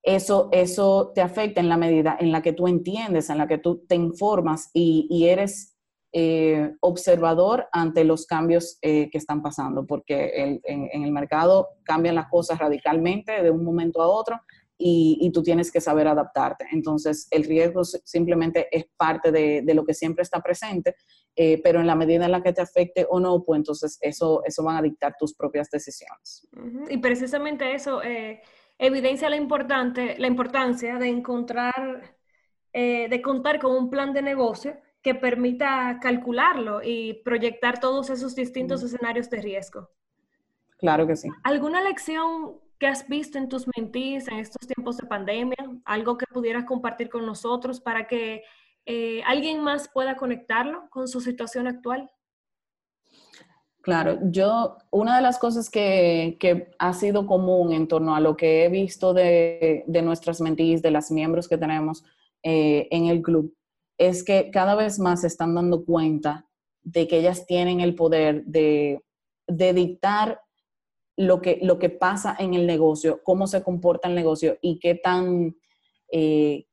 eso, 0.03 0.49
eso 0.51 1.13
te 1.15 1.21
afecta 1.21 1.61
en 1.61 1.69
la 1.69 1.77
medida 1.77 2.17
en 2.19 2.33
la 2.33 2.43
que 2.43 2.53
tú 2.53 2.67
entiendes, 2.67 3.31
en 3.31 3.39
la 3.39 3.47
que 3.47 3.59
tú 3.59 3.85
te 3.87 3.95
informas 3.95 4.71
y, 4.73 5.27
eres 5.27 5.77
eh, 6.13 6.73
observador 6.81 7.69
ante 7.73 8.05
los 8.05 8.27
cambios 8.27 8.79
eh, 8.83 9.09
que 9.11 9.19
están 9.19 9.43
pasando, 9.43 9.87
porque 9.87 10.61
en, 10.65 11.05
el 11.05 11.13
mercado 11.13 11.69
cambian 11.85 12.17
las 12.17 12.29
cosas 12.29 12.59
radicalmente 12.59 13.43
de 13.43 13.51
un 13.51 13.65
momento 13.65 14.03
a 14.03 14.09
otro 14.09 14.41
y, 14.77 15.31
tú 15.33 15.45
tienes 15.45 15.71
que 15.71 15.81
saber 15.81 16.09
adaptarte. 16.09 16.67
Entonces, 16.73 17.29
el 17.31 17.45
riesgo 17.45 17.85
simplemente 17.85 18.67
es 18.73 18.87
parte 18.97 19.31
de, 19.31 19.63
lo 19.73 19.85
que 19.85 19.95
siempre 19.95 20.23
está 20.23 20.41
presente, 20.41 20.97
eh, 21.37 21.61
pero 21.63 21.79
en 21.79 21.87
la 21.87 21.95
medida 21.95 22.25
en 22.25 22.33
la 22.33 22.43
que 22.43 22.53
te 22.53 22.61
afecte 22.61 23.07
o 23.09 23.21
no, 23.21 23.45
pues 23.45 23.59
entonces 23.59 23.99
eso, 24.01 24.43
eso 24.45 24.65
van 24.65 24.79
a 24.79 24.83
dictar 24.83 25.15
tus 25.17 25.35
propias 25.35 25.71
decisiones. 25.71 26.49
Y 26.91 26.99
precisamente 26.99 27.73
eso 27.73 28.01
evidencia 28.83 29.31
la, 29.31 29.37
importante, 29.37 30.17
la 30.19 30.27
importancia 30.27 30.99
de 30.99 31.09
encontrar, 31.09 32.17
eh, 32.73 33.09
de 33.09 33.23
contar 33.23 33.61
con 33.61 33.77
un 33.77 33.89
plan 33.89 34.13
de 34.13 34.23
negocio 34.23 34.77
que 35.01 35.15
permita 35.15 35.99
calcularlo 36.01 36.81
y 36.83 37.15
proyectar 37.25 37.79
todos 37.79 38.11
esos 38.11 38.35
distintos 38.35 38.83
escenarios 38.83 39.31
de 39.31 39.41
riesgo. 39.41 39.89
Claro 40.79 41.07
que 41.07 41.15
sí. 41.15 41.29
¿Alguna 41.45 41.81
lección 41.81 42.61
que 42.79 42.89
has 42.89 43.09
visto 43.09 43.39
en 43.39 43.49
tus 43.49 43.69
mentis 43.77 44.27
en 44.27 44.41
estos 44.41 44.67
tiempos 44.67 44.97
de 44.97 45.07
pandemia? 45.07 45.57
¿Algo 45.85 46.19
que 46.19 46.27
pudieras 46.27 46.65
compartir 46.65 47.09
con 47.09 47.25
nosotros 47.25 47.81
para 47.81 48.09
que 48.09 48.43
eh, 48.85 49.23
alguien 49.25 49.63
más 49.63 49.89
pueda 49.89 50.17
conectarlo 50.17 50.91
con 50.91 51.07
su 51.07 51.21
situación 51.21 51.69
actual? 51.69 52.11
Claro, 53.83 54.21
yo, 54.23 54.79
una 54.93 55.17
de 55.17 55.23
las 55.23 55.41
cosas 55.41 55.69
que, 55.69 56.39
ha 56.79 56.93
sido 56.93 57.27
común 57.27 57.73
en 57.73 57.89
torno 57.89 58.15
a 58.15 58.21
lo 58.21 58.37
que 58.37 58.65
he 58.65 58.69
visto 58.69 59.13
de, 59.13 59.85
nuestras 59.89 60.41
mentis, 60.41 60.83
de 60.83 60.93
las 60.93 61.11
miembros 61.11 61.49
que 61.49 61.59
tenemos 61.59 62.05
eh, 62.45 62.87
en 62.93 63.07
el 63.07 63.23
club, 63.23 63.57
es 63.99 64.23
que 64.23 64.53
cada 64.53 64.77
vez 64.77 65.01
más 65.01 65.23
se 65.23 65.27
están 65.27 65.57
dando 65.57 65.85
cuenta 65.85 66.47
de 66.85 67.09
que 67.09 67.19
ellas 67.19 67.45
tienen 67.45 67.81
el 67.81 67.97
poder 67.97 68.45
de, 68.45 69.03
dictar 69.49 70.41
lo 71.17 71.43
que, 71.43 71.59
lo 71.61 71.81
que 71.81 71.91
pasa 71.91 72.37
en 72.39 72.55
el 72.55 72.69
negocio, 72.69 73.21
cómo 73.25 73.49
se 73.49 73.65
comporta 73.65 74.07
el 74.07 74.15
negocio 74.15 74.59
y 74.63 74.79
qué 74.79 74.95
tan, 74.95 75.57
eh, 76.13 76.67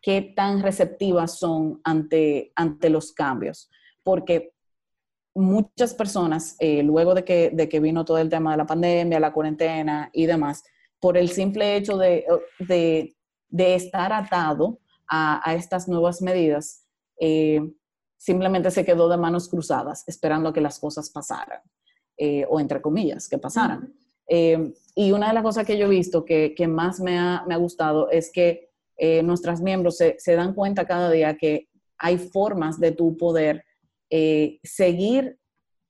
qué 0.00 0.22
tan 0.22 0.62
receptivas 0.62 1.38
son 1.38 1.82
ante, 1.84 2.52
ante 2.56 2.88
los 2.88 3.12
cambios. 3.12 3.70
Porque 4.02 4.52
muchas 5.34 5.94
personas, 5.94 6.56
eh, 6.58 6.82
luego 6.82 7.14
de 7.14 7.24
que, 7.24 7.50
de 7.50 7.68
que 7.68 7.80
vino 7.80 8.04
todo 8.04 8.18
el 8.18 8.28
tema 8.28 8.52
de 8.52 8.58
la 8.58 8.66
pandemia, 8.66 9.20
la 9.20 9.32
cuarentena 9.32 10.10
y 10.12 10.26
demás, 10.26 10.64
por 11.00 11.16
el 11.16 11.30
simple 11.30 11.76
hecho 11.76 11.96
de, 11.96 12.26
de, 12.58 13.16
de 13.48 13.74
estar 13.74 14.12
atado 14.12 14.78
a, 15.08 15.48
a, 15.48 15.54
estas 15.54 15.88
nuevas 15.88 16.22
medidas, 16.22 16.86
eh, 17.18 17.60
simplemente 18.16 18.70
se 18.70 18.84
quedó 18.84 19.08
de 19.08 19.16
manos 19.16 19.48
cruzadas, 19.48 20.04
esperando 20.06 20.50
a 20.50 20.52
que 20.52 20.60
las 20.60 20.78
cosas 20.78 21.10
pasaran, 21.10 21.60
eh, 22.16 22.46
o 22.48 22.60
entre 22.60 22.80
comillas, 22.80 23.28
que 23.28 23.38
pasaran. 23.38 23.92
y 24.94 25.12
una 25.12 25.28
de 25.28 25.34
las 25.34 25.42
cosas 25.42 25.66
que 25.66 25.76
yo 25.76 25.86
he 25.86 25.90
visto 25.90 26.24
que, 26.24 26.54
que 26.54 26.68
más 26.68 27.00
me 27.00 27.18
ha, 27.18 27.44
me 27.46 27.54
ha, 27.54 27.58
gustado 27.58 28.08
es 28.10 28.30
que 28.30 28.70
nuestros 29.24 29.60
miembros 29.60 29.96
se, 29.96 30.14
se 30.18 30.36
dan 30.36 30.54
cuenta 30.54 30.86
cada 30.86 31.10
día 31.10 31.36
que 31.36 31.68
hay 31.98 32.18
formas 32.18 32.78
de 32.78 32.92
tu 32.92 33.16
poder 33.16 33.64
eh, 34.14 34.60
seguir 34.62 35.38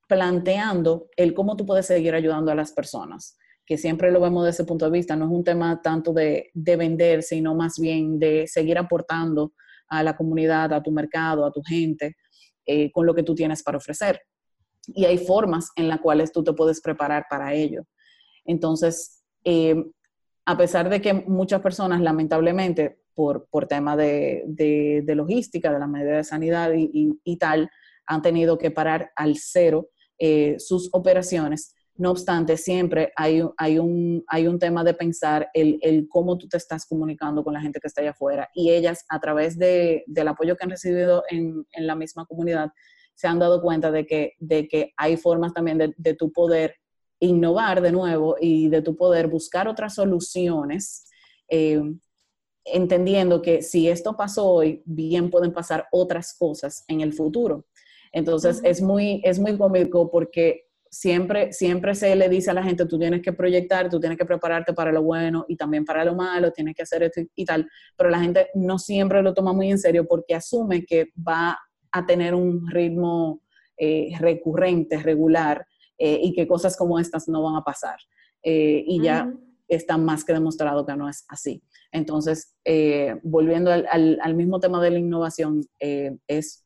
planteando 0.06 1.08
el 1.16 1.34
cómo 1.34 1.56
tú 1.56 1.66
puedes 1.66 1.86
seguir 1.86 2.14
ayudando 2.14 2.52
a 2.52 2.54
las 2.54 2.70
personas, 2.70 3.36
que 3.66 3.76
siempre 3.76 4.12
lo 4.12 4.20
vemos 4.20 4.44
desde 4.44 4.62
ese 4.62 4.64
punto 4.64 4.84
de 4.84 4.92
vista, 4.92 5.16
no 5.16 5.24
es 5.24 5.32
un 5.32 5.42
tema 5.42 5.82
tanto 5.82 6.12
de, 6.12 6.52
vender, 6.54 7.24
sino 7.24 7.56
más 7.56 7.80
bien 7.80 8.20
de 8.20 8.46
seguir 8.46 8.78
aportando 8.78 9.54
a 9.88 10.04
la 10.04 10.16
comunidad, 10.16 10.72
a 10.72 10.80
tu 10.80 10.92
mercado, 10.92 11.44
a 11.44 11.50
tu 11.50 11.62
gente, 11.62 12.14
eh, 12.64 12.92
con 12.92 13.06
lo 13.06 13.12
que 13.12 13.24
tú 13.24 13.34
tienes 13.34 13.60
para 13.64 13.78
ofrecer. 13.78 14.20
Y 14.86 15.04
hay 15.04 15.18
formas 15.18 15.70
en 15.74 15.88
las 15.88 16.00
cuales 16.00 16.30
tú 16.30 16.44
te 16.44 16.52
puedes 16.52 16.80
preparar 16.80 17.26
para 17.28 17.52
ello. 17.54 17.82
Entonces, 18.44 19.24
eh, 19.42 19.84
a 20.46 20.56
pesar 20.56 20.88
de 20.88 21.02
que 21.02 21.12
muchas 21.12 21.60
personas, 21.60 22.00
lamentablemente, 22.00 23.00
por, 23.14 23.48
por 23.50 23.66
tema 23.66 23.96
de, 23.96 25.02
logística, 25.08 25.72
de 25.72 25.78
la 25.80 25.88
medida 25.88 26.18
de 26.18 26.24
sanidad 26.24 26.70
y 26.72 27.36
tal, 27.38 27.68
han 28.06 28.22
tenido 28.22 28.58
que 28.58 28.70
parar 28.70 29.10
al 29.16 29.36
cero 29.36 29.88
eh, 30.18 30.56
sus 30.58 30.88
operaciones. 30.92 31.74
No 31.94 32.10
obstante, 32.10 32.56
siempre 32.56 33.12
hay, 33.16 33.42
hay, 33.58 33.78
un, 33.78 34.24
hay 34.28 34.46
un 34.46 34.58
tema 34.58 34.82
de 34.82 34.94
pensar 34.94 35.48
el, 35.52 35.78
el, 35.82 36.08
cómo 36.08 36.38
tú 36.38 36.48
te 36.48 36.56
estás 36.56 36.86
comunicando 36.86 37.44
con 37.44 37.52
la 37.52 37.60
gente 37.60 37.80
que 37.80 37.86
está 37.86 38.00
allá 38.00 38.10
afuera. 38.10 38.48
Y 38.54 38.70
ellas, 38.70 39.04
a 39.08 39.20
través 39.20 39.58
de, 39.58 40.04
del 40.06 40.28
apoyo 40.28 40.56
que 40.56 40.64
han 40.64 40.70
recibido 40.70 41.22
en, 41.28 41.66
en, 41.72 41.86
la 41.86 41.94
misma 41.94 42.24
comunidad, 42.24 42.70
se 43.14 43.28
han 43.28 43.38
dado 43.38 43.60
cuenta 43.60 43.90
de 43.90 44.06
que, 44.06 44.32
de 44.38 44.68
que 44.68 44.92
hay 44.96 45.16
formas 45.16 45.52
también 45.52 45.76
de, 45.78 45.94
de 45.96 46.14
tu 46.14 46.32
poder 46.32 46.76
innovar 47.22 47.80
de 47.80 47.92
nuevo 47.92 48.36
y 48.40 48.68
de 48.68 48.82
tu 48.82 48.96
poder 48.96 49.28
buscar 49.28 49.68
otras 49.68 49.94
soluciones, 49.94 51.06
eh, 51.48 51.80
entendiendo 52.64 53.42
que 53.42 53.62
si 53.62 53.88
esto 53.88 54.16
pasó 54.16 54.46
hoy, 54.46 54.82
bien 54.84 55.30
pueden 55.30 55.52
pasar 55.52 55.86
otras 55.92 56.34
cosas 56.36 56.84
en 56.88 57.00
el 57.00 57.12
futuro. 57.12 57.66
Entonces, 58.12 58.60
es, 58.62 58.82
muy, 58.82 59.20
es 59.24 59.38
muy 59.38 59.56
cómico 59.56 60.10
porque 60.10 60.66
siempre, 60.90 61.52
siempre 61.52 61.94
se 61.94 62.14
le 62.14 62.28
dice 62.28 62.50
a 62.50 62.54
la 62.54 62.62
gente, 62.62 62.84
tú 62.84 62.98
tienes 62.98 63.22
que 63.22 63.32
proyectar, 63.32 63.88
tú 63.88 63.98
tienes 63.98 64.18
que 64.18 64.26
prepararte 64.26 64.74
para 64.74 64.92
lo 64.92 65.02
bueno 65.02 65.46
y 65.48 65.56
también 65.56 65.86
para 65.86 66.04
lo 66.04 66.14
malo, 66.14 66.52
tienes 66.52 66.74
que 66.74 66.82
hacer 66.82 67.02
esto 67.02 67.22
y 67.34 67.44
tal, 67.46 67.66
pero 67.96 68.10
la 68.10 68.20
gente 68.20 68.48
no 68.54 68.78
siempre 68.78 69.22
lo 69.22 69.32
toma 69.32 69.54
muy 69.54 69.70
en 69.70 69.78
serio 69.78 70.06
porque 70.06 70.34
asume 70.34 70.84
que 70.84 71.06
va 71.16 71.58
a 71.90 72.06
tener 72.06 72.34
un 72.34 72.68
ritmo 72.70 73.42
eh, 73.78 74.12
recurrente, 74.18 74.98
regular, 74.98 75.66
eh, 75.98 76.20
y 76.22 76.34
que 76.34 76.46
cosas 76.46 76.76
como 76.76 76.98
estas 76.98 77.26
no 77.28 77.42
van 77.42 77.56
a 77.56 77.64
pasar. 77.64 77.96
Eh, 78.42 78.84
y 78.86 79.02
ya 79.02 79.32
está 79.68 79.96
más 79.96 80.24
que 80.24 80.32
demostrado 80.32 80.84
que 80.84 80.94
no 80.94 81.08
es 81.08 81.24
así. 81.28 81.62
Entonces, 81.90 82.56
volviendo 83.22 83.72
al, 83.72 84.18
al, 84.20 84.34
mismo 84.34 84.60
tema 84.60 84.82
de 84.82 84.90
la 84.90 84.98
innovación, 84.98 85.62
es 85.78 86.61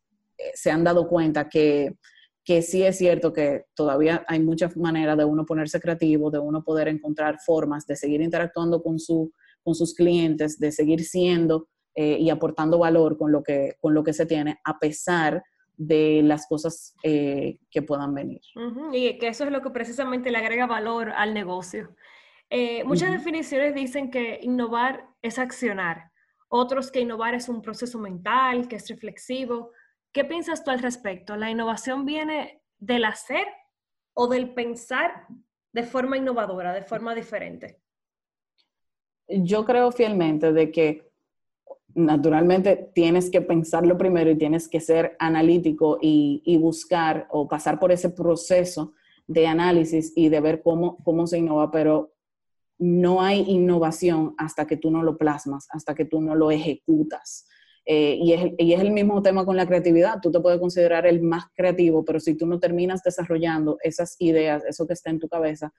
se 0.54 0.70
han 0.70 0.84
dado 0.84 1.08
cuenta 1.08 1.48
que, 1.48 1.96
que 2.46 2.62
sí 2.62 2.84
es 2.84 2.96
cierto 2.96 3.32
que 3.32 3.64
todavía 3.74 4.24
hay 4.28 4.38
muchas 4.38 4.76
maneras 4.76 5.18
de 5.18 5.24
uno 5.24 5.44
ponerse 5.44 5.80
creativo, 5.80 6.30
de 6.30 6.38
uno 6.38 6.62
poder 6.62 6.86
encontrar 6.86 7.38
formas 7.44 7.86
de 7.86 7.96
seguir 7.96 8.20
interactuando 8.20 8.82
con, 8.82 9.00
su, 9.00 9.32
con 9.64 9.74
sus 9.74 9.94
clientes, 9.94 10.58
de 10.60 10.70
seguir 10.70 11.04
siendo 11.04 11.68
eh, 11.96 12.18
y 12.20 12.30
aportando 12.30 12.78
valor 12.78 13.18
con 13.18 13.32
lo, 13.32 13.42
que, 13.42 13.74
con 13.80 13.94
lo 13.94 14.04
que 14.04 14.12
se 14.12 14.26
tiene, 14.26 14.60
a 14.64 14.78
pesar 14.78 15.42
de 15.76 16.22
las 16.22 16.46
cosas 16.46 16.94
eh, 17.02 17.58
que 17.68 17.82
puedan 17.82 18.14
venir. 18.14 18.40
Y 18.92 19.18
que 19.18 19.28
eso 19.28 19.44
es 19.44 19.50
lo 19.50 19.60
que 19.60 19.70
precisamente 19.70 20.30
le 20.30 20.38
agrega 20.38 20.66
valor 20.66 21.10
al 21.10 21.34
negocio. 21.34 21.96
muchas 22.84 23.10
definiciones 23.10 23.74
dicen 23.74 24.10
que 24.10 24.38
innovar 24.40 25.04
es 25.20 25.38
accionar, 25.40 26.12
otros 26.48 26.92
que 26.92 27.00
innovar 27.00 27.34
es 27.34 27.48
un 27.48 27.60
proceso 27.60 27.98
mental, 27.98 28.68
que 28.68 28.76
es 28.76 28.88
reflexivo, 28.88 29.72
¿Qué 30.16 30.24
piensas 30.24 30.64
tú 30.64 30.70
al 30.70 30.78
respecto? 30.78 31.36
¿La 31.36 31.50
innovación 31.50 32.06
viene 32.06 32.62
del 32.78 33.04
hacer 33.04 33.46
o 34.14 34.28
del 34.28 34.54
pensar 34.54 35.26
de 35.74 35.82
forma 35.82 36.16
innovadora, 36.16 36.72
de 36.72 36.80
forma 36.80 37.14
diferente? 37.14 37.82
Yo 39.28 39.66
creo 39.66 39.92
fielmente 39.92 40.54
de 40.54 40.72
que 40.72 41.12
naturalmente 41.88 42.90
tienes 42.94 43.30
que 43.30 43.42
pensarlo 43.42 43.98
primero 43.98 44.30
y 44.30 44.38
tienes 44.38 44.68
que 44.68 44.80
ser 44.80 45.16
analítico 45.18 45.98
y, 46.00 46.56
buscar 46.62 47.26
o 47.28 47.46
pasar 47.46 47.78
por 47.78 47.92
ese 47.92 48.08
proceso 48.08 48.94
de 49.26 49.46
análisis 49.46 50.14
y 50.16 50.30
de 50.30 50.40
ver 50.40 50.62
cómo, 50.62 50.96
cómo 51.04 51.26
se 51.26 51.36
innova, 51.36 51.70
pero 51.70 52.14
no 52.78 53.20
hay 53.20 53.40
innovación 53.50 54.34
hasta 54.38 54.66
que 54.66 54.78
tú 54.78 54.90
no 54.90 55.02
lo 55.02 55.18
plasmas, 55.18 55.68
hasta 55.72 55.94
que 55.94 56.06
tú 56.06 56.22
no 56.22 56.34
lo 56.34 56.50
ejecutas. 56.50 57.46
Eh, 57.88 58.18
y, 58.20 58.32
es, 58.32 58.52
y, 58.58 58.72
es, 58.72 58.80
el 58.80 58.90
mismo 58.90 59.22
tema 59.22 59.44
con 59.44 59.56
la 59.56 59.66
creatividad. 59.66 60.18
Tú 60.20 60.32
te 60.32 60.40
puedes 60.40 60.58
considerar 60.58 61.06
el 61.06 61.22
más 61.22 61.44
creativo, 61.54 62.04
pero 62.04 62.18
si 62.18 62.36
tú 62.36 62.46
no 62.46 62.58
terminas 62.58 63.02
desarrollando 63.02 63.78
esas 63.80 64.16
ideas, 64.18 64.64
eso 64.64 64.86
que 64.86 64.94
está 64.94 65.10
en 65.10 65.20
tu 65.20 65.28
cabeza, 65.28 65.72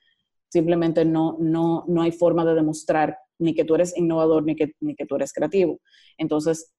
simplemente 0.49 1.03
no, 1.03 1.37
no, 1.39 1.83
no 1.87 2.01
hay 2.01 2.11
forma 2.11 2.45
de 2.45 2.55
demostrar 2.55 3.17
ni 3.39 3.53
que 3.53 3.65
tú 3.65 3.75
eres 3.75 3.95
innovador 3.97 4.43
ni 4.45 4.55
que, 4.55 4.73
ni 4.79 4.95
que 4.95 5.05
tú 5.05 5.15
eres 5.15 5.33
creativo. 5.33 5.81
Entonces, 6.17 6.73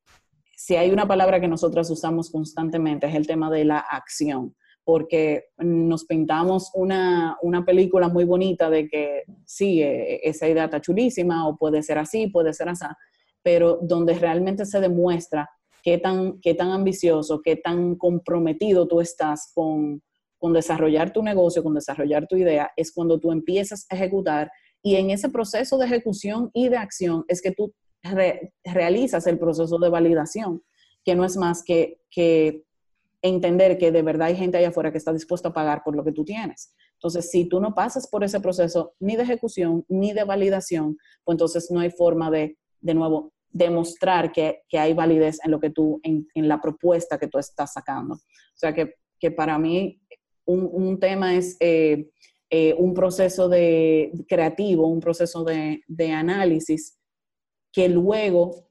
si 0.57 0.77
hay 0.77 0.91
una 0.91 1.07
palabra 1.07 1.41
que 1.41 1.47
nosotras 1.47 1.91
usamos 1.91 2.31
constantemente 2.31 3.07
es 3.07 3.15
el 3.15 3.27
tema 3.27 3.51
de 3.51 3.65
la 3.65 3.79
acción 3.79 4.57
porque 4.83 5.45
nos 5.59 6.07
pintamos 6.07 6.71
una, 6.75 7.37
una, 7.43 7.63
película 7.67 8.09
muy 8.09 8.25
bonita 8.25 8.71
de 8.71 8.89
que 8.89 9.25
sí, 9.45 9.83
e, 9.83 10.27
esa 10.27 10.49
idea 10.49 10.65
está 10.65 10.81
chulísima 10.81 11.47
o 11.47 11.59
puede 11.59 11.83
ser 11.83 11.99
así, 11.99 12.29
puede 12.29 12.55
ser 12.55 12.71
así, 12.71 12.87
pero 13.49 13.79
donde 13.81 14.13
realmente 14.13 14.67
se 14.67 14.79
demuestra 14.79 15.49
qué 15.83 15.97
tan, 15.97 16.39
qué 16.43 16.53
tan 16.53 16.71
ambicioso, 16.71 17.41
qué 17.43 17.57
tan 17.57 17.95
comprometido 17.95 18.87
tú 18.87 19.01
estás 19.01 19.51
con, 19.55 20.03
con 20.37 20.53
desarrollar 20.53 21.15
tu 21.15 21.23
negocio, 21.23 21.63
con 21.63 21.73
desarrollar 21.73 22.27
tu 22.27 22.37
idea, 22.37 22.71
es 22.77 22.93
cuando 22.93 23.19
tú 23.19 23.33
empiezas 23.33 23.87
a 23.89 23.95
ejecutar 23.95 24.51
y 24.83 24.97
en 24.97 25.09
ese 25.09 25.31
proceso 25.31 25.79
de 25.79 25.87
ejecución 25.87 26.51
y 26.53 26.69
de 26.69 26.77
acción 26.77 27.25
es 27.27 27.41
que 27.41 27.53
tú 27.53 27.73
realizas 28.65 29.27
el 29.27 29.39
proceso 29.39 29.79
de 29.79 29.89
validación, 29.89 30.63
que 31.03 31.15
no 31.15 31.25
es 31.25 31.39
más 31.39 31.63
que, 31.65 32.03
que 32.11 32.65
entender 33.23 33.79
que 33.79 33.91
de 33.93 34.03
verdad 34.03 34.29
hay 34.29 34.37
gente 34.37 34.59
allá 34.59 34.69
afuera 34.69 34.93
que 34.93 34.99
está 34.99 35.15
dispuesta 35.15 35.49
a 35.49 35.55
pagar 35.55 35.81
por 35.83 35.97
lo 35.97 36.05
que 36.05 36.13
tú 36.13 36.23
tienes. 36.23 36.75
Entonces, 36.97 37.31
si 37.31 37.47
tú 37.47 37.61
no 37.61 37.75
pasas 37.75 38.07
por 38.09 38.25
ese 38.25 38.41
proceso 38.41 38.93
ni 39.01 39.17
de 39.17 39.23
ejecución 39.23 39.87
ni 39.89 40.13
de 40.13 40.25
validación, 40.25 40.99
pues 41.25 41.37
entonces 41.37 41.71
no 41.71 41.81
hay 41.81 41.91
forma 41.91 42.31
de, 42.31 42.59
de 42.81 42.95
nuevo, 42.95 43.33
demostrar 43.51 44.33
que, 44.33 44.63
que 44.69 44.79
hay 44.79 44.95
validez 44.95 45.39
en 45.45 45.51
lo 45.51 45.61
que 45.61 45.71
tú, 45.71 46.01
en, 46.03 46.27
en, 46.35 46.49
la 46.49 46.61
propuesta 46.61 47.19
que 47.19 47.29
tú 47.29 47.39
estás 47.39 47.73
sacando. 47.73 48.15
O 48.15 48.57
sea, 48.57 48.75
que, 48.75 48.95
que 49.19 49.31
para 49.31 49.59
mí 49.59 50.01
un, 50.45 50.69
un 50.73 51.01
tema 51.01 51.35
es 51.35 51.57
eh, 51.61 52.11
eh, 52.51 52.75
un 52.79 52.95
proceso 52.95 53.49
de 53.49 54.13
creativo, 54.27 54.87
un 54.87 55.01
proceso 55.01 55.45
de, 55.45 55.83
de 55.87 56.13
análisis 56.13 56.99
que 57.73 57.89
luego 57.89 58.69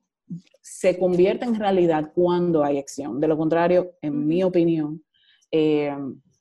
se 0.62 0.98
convierte 0.98 1.46
en 1.46 1.56
realidad 1.56 2.12
cuando 2.14 2.64
hay 2.64 2.78
acción. 2.78 3.20
De 3.20 3.28
lo 3.28 3.38
contrario, 3.38 3.94
en 4.02 4.28
mi 4.28 4.44
opinión, 4.44 5.04
eh, 5.52 5.96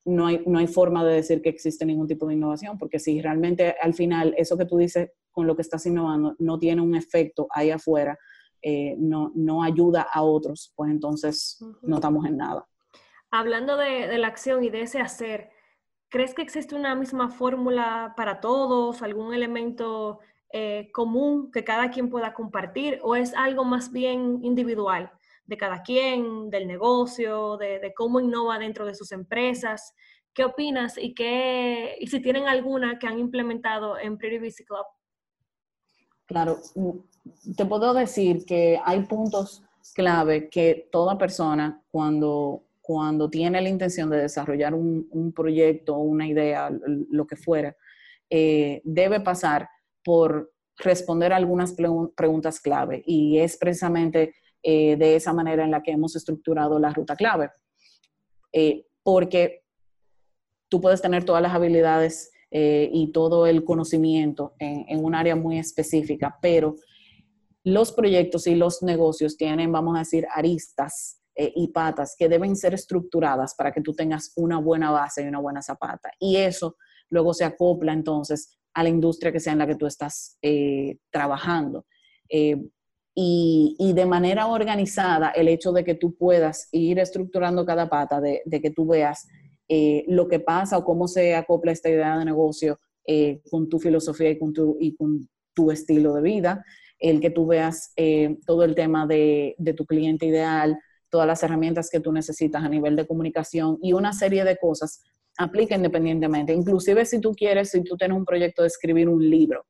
no, 0.04 0.26
hay, 0.26 0.42
no 0.46 0.58
hay 0.58 0.66
forma 0.66 1.04
de 1.04 1.14
decir 1.14 1.42
que 1.42 1.50
existe 1.50 1.84
ningún 1.84 2.06
tipo 2.06 2.26
de 2.26 2.34
innovación, 2.34 2.78
porque 2.78 2.98
si 2.98 3.20
realmente 3.20 3.74
al 3.80 3.94
final 3.94 4.34
eso 4.38 4.56
que 4.56 4.64
tú 4.64 4.78
dices 4.78 5.10
con 5.30 5.46
lo 5.46 5.54
que 5.54 5.62
estás 5.62 5.84
innovando 5.86 6.34
no 6.38 6.58
tiene 6.58 6.80
un 6.80 6.94
efecto 6.94 7.46
ahí 7.50 7.70
afuera, 7.70 8.18
eh, 8.62 8.94
no, 8.98 9.32
no 9.34 9.62
ayuda 9.62 10.06
a 10.12 10.22
otros, 10.22 10.72
pues 10.76 10.90
entonces 10.90 11.62
no 11.82 11.96
estamos 11.96 12.26
en 12.26 12.36
nada. 12.36 12.66
Hablando 13.30 13.76
de, 13.76 14.06
de 14.06 14.18
la 14.18 14.28
acción 14.28 14.64
y 14.64 14.70
de 14.70 14.82
ese 14.82 15.00
hacer, 15.00 15.50
¿crees 16.08 16.34
que 16.34 16.42
existe 16.42 16.74
una 16.74 16.94
misma 16.94 17.28
fórmula 17.28 18.14
para 18.16 18.40
todos, 18.40 19.02
algún 19.02 19.34
elemento 19.34 20.20
eh, 20.52 20.90
común 20.92 21.50
que 21.50 21.64
cada 21.64 21.90
quien 21.90 22.08
pueda 22.08 22.32
compartir 22.32 23.00
o 23.02 23.16
es 23.16 23.34
algo 23.34 23.64
más 23.64 23.92
bien 23.92 24.38
individual 24.42 25.10
de 25.44 25.56
cada 25.56 25.82
quien, 25.82 26.50
del 26.50 26.66
negocio, 26.66 27.56
de, 27.56 27.92
cómo 27.94 28.20
innova 28.20 28.58
dentro 28.58 28.86
de 28.86 28.94
sus 28.94 29.12
empresas? 29.12 29.92
¿Qué 30.32 30.44
opinas 30.44 30.98
y, 30.98 31.14
qué, 31.14 31.96
y 32.00 32.06
si 32.06 32.20
tienen 32.20 32.46
alguna 32.46 32.98
que 32.98 33.06
han 33.06 33.18
implementado 33.18 33.98
en 33.98 34.18
Pretty 34.18 34.38
Busy 34.38 34.64
Club? 34.64 34.86
Claro, 36.26 36.58
te 37.56 37.64
puedo 37.66 37.94
decir 37.94 38.44
que 38.44 38.80
hay 38.84 39.02
puntos 39.04 39.62
clave 39.94 40.48
que 40.48 40.88
toda 40.90 41.16
persona 41.16 41.82
cuando, 41.90 42.64
cuando 42.80 43.30
tiene 43.30 43.60
la 43.60 43.68
intención 43.68 44.10
de 44.10 44.18
desarrollar 44.18 44.74
un, 44.74 45.32
proyecto, 45.34 45.96
una 45.96 46.26
idea, 46.26 46.70
lo 47.10 47.26
que 47.26 47.36
fuera, 47.36 47.76
eh, 48.28 48.80
debe 48.84 49.20
pasar 49.20 49.68
por 50.04 50.52
responder 50.78 51.32
algunas 51.32 51.72
preguntas 51.72 52.60
clave 52.60 53.02
y 53.06 53.38
es 53.38 53.56
precisamente 53.56 54.34
eh, 54.62 54.96
de 54.96 55.16
esa 55.16 55.32
manera 55.32 55.64
en 55.64 55.70
la 55.70 55.82
que 55.82 55.92
hemos 55.92 56.16
estructurado 56.16 56.78
la 56.78 56.92
ruta 56.92 57.14
clave. 57.16 57.50
Eh, 58.52 58.84
porque 59.02 59.62
tú 60.68 60.80
puedes 60.80 61.00
tener 61.00 61.24
todas 61.24 61.42
las 61.42 61.54
habilidades 61.54 62.32
eh, 62.50 62.88
y 62.92 63.12
todo 63.12 63.46
el 63.46 63.64
conocimiento 63.64 64.54
en, 64.58 65.04
un 65.04 65.14
área 65.14 65.36
muy 65.36 65.58
específica, 65.58 66.38
pero 66.40 66.76
los 67.64 67.92
proyectos 67.92 68.46
y 68.46 68.54
los 68.54 68.82
negocios 68.82 69.36
tienen, 69.36 69.72
vamos 69.72 69.96
a 69.96 70.00
decir, 70.00 70.26
aristas 70.34 71.20
y 71.38 71.68
patas 71.68 72.14
que 72.18 72.30
deben 72.30 72.56
ser 72.56 72.72
estructuradas 72.72 73.54
para 73.54 73.70
que 73.70 73.82
tú 73.82 73.92
tengas 73.92 74.32
una 74.36 74.58
buena 74.58 74.90
base 74.90 75.22
y 75.22 75.26
una 75.26 75.40
buena 75.40 75.60
zapata. 75.60 76.10
Y 76.18 76.36
eso 76.36 76.76
luego 77.10 77.34
se 77.34 77.44
acopla 77.44 77.92
entonces 77.92 78.56
a 78.76 78.82
la 78.82 78.90
industria 78.90 79.32
que 79.32 79.40
sea 79.40 79.54
en 79.54 79.58
la 79.58 79.66
que 79.66 79.74
tú 79.74 79.86
estás 79.86 80.38
eh, 80.42 80.98
trabajando. 81.10 81.86
Eh, 82.28 82.56
y, 83.18 83.92
de 83.94 84.04
manera 84.04 84.46
organizada, 84.46 85.30
el 85.30 85.48
hecho 85.48 85.72
de 85.72 85.82
que 85.82 85.94
tú 85.94 86.14
puedas 86.14 86.68
ir 86.72 86.98
estructurando 86.98 87.64
cada 87.64 87.88
pata, 87.88 88.20
de, 88.20 88.42
que 88.44 88.70
tú 88.70 88.86
veas 88.86 89.26
eh, 89.68 90.04
lo 90.08 90.28
que 90.28 90.40
pasa 90.40 90.78
o 90.78 90.84
cómo 90.84 91.08
se 91.08 91.34
acopla 91.34 91.72
esta 91.72 91.88
idea 91.88 92.18
de 92.18 92.24
negocio 92.24 92.78
con 93.50 93.68
tu 93.68 93.78
filosofía 93.78 94.30
y 94.30 94.38
con 94.38 94.52
tu, 95.54 95.70
estilo 95.70 96.12
de 96.14 96.22
vida, 96.22 96.64
el 96.98 97.20
que 97.20 97.30
tú 97.30 97.46
veas 97.46 97.92
todo 98.44 98.64
el 98.64 98.74
tema 98.74 99.06
de, 99.06 99.54
de 99.58 99.74
tu 99.74 99.86
cliente 99.86 100.26
ideal, 100.26 100.76
todas 101.08 101.28
las 101.28 101.40
herramientas 101.44 101.88
que 101.88 102.00
tú 102.00 102.10
necesitas 102.10 102.64
a 102.64 102.68
nivel 102.68 102.96
de 102.96 103.06
comunicación 103.06 103.78
y 103.80 103.92
una 103.92 104.12
serie 104.12 104.42
de 104.42 104.56
cosas 104.56 105.04
aplica 105.38 105.74
independientemente. 105.74 106.52
Inclusive 106.52 107.04
si 107.04 107.20
tú 107.20 107.32
quieres, 107.32 107.70
si 107.70 107.82
tú 107.82 107.96
tienes 107.96 108.16
un 108.16 108.24
proyecto 108.24 108.62
de 108.62 108.68
escribir 108.68 109.08
un 109.08 109.28
libro, 109.28 109.64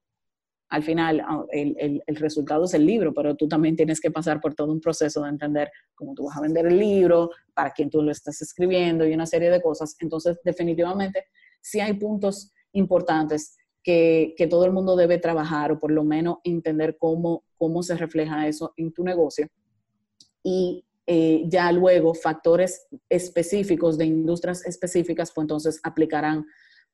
al 0.68 0.82
final 0.82 1.20
ah, 1.20 1.44
el, 1.50 2.02
el, 2.06 2.16
resultado 2.16 2.64
es 2.64 2.74
el 2.74 2.84
libro, 2.84 3.14
pero 3.14 3.36
tú 3.36 3.46
también 3.46 3.76
tienes 3.76 4.00
que 4.00 4.10
pasar 4.10 4.40
por 4.40 4.54
todo 4.54 4.72
un 4.72 4.80
proceso 4.80 5.22
de 5.22 5.28
entender 5.28 5.70
cómo 5.94 6.14
tú 6.14 6.24
vas 6.24 6.36
a 6.36 6.40
vender 6.40 6.66
el 6.66 6.78
libro, 6.78 7.30
para 7.54 7.70
quién 7.70 7.88
tú 7.88 8.02
lo 8.02 8.10
estás 8.10 8.42
escribiendo 8.42 9.06
y 9.06 9.14
una 9.14 9.26
serie 9.26 9.50
de 9.50 9.62
cosas. 9.62 9.96
Entonces, 10.00 10.38
definitivamente, 10.44 11.24
sí 11.60 11.80
hay 11.80 11.94
puntos 11.94 12.52
importantes 12.72 13.56
que, 13.82 14.34
que 14.36 14.46
todo 14.46 14.64
el 14.64 14.72
mundo 14.72 14.96
debe 14.96 15.18
trabajar 15.18 15.70
o 15.72 15.78
por 15.78 15.92
lo 15.92 16.04
menos 16.04 16.38
entender 16.42 16.96
cómo, 16.98 17.44
cómo 17.56 17.82
se 17.82 17.96
refleja 17.96 18.48
eso 18.48 18.72
en 18.76 18.92
tu 18.92 19.04
negocio. 19.04 19.46
Y 20.42 20.84
eh, 21.08 21.44
ya 21.46 21.70
luego 21.70 22.14
factores 22.14 22.88
específicos 23.08 23.96
de 23.96 24.06
industrias 24.06 24.66
específicas, 24.66 25.30
pues 25.32 25.44
entonces 25.44 25.80
aplicarán 25.84 26.44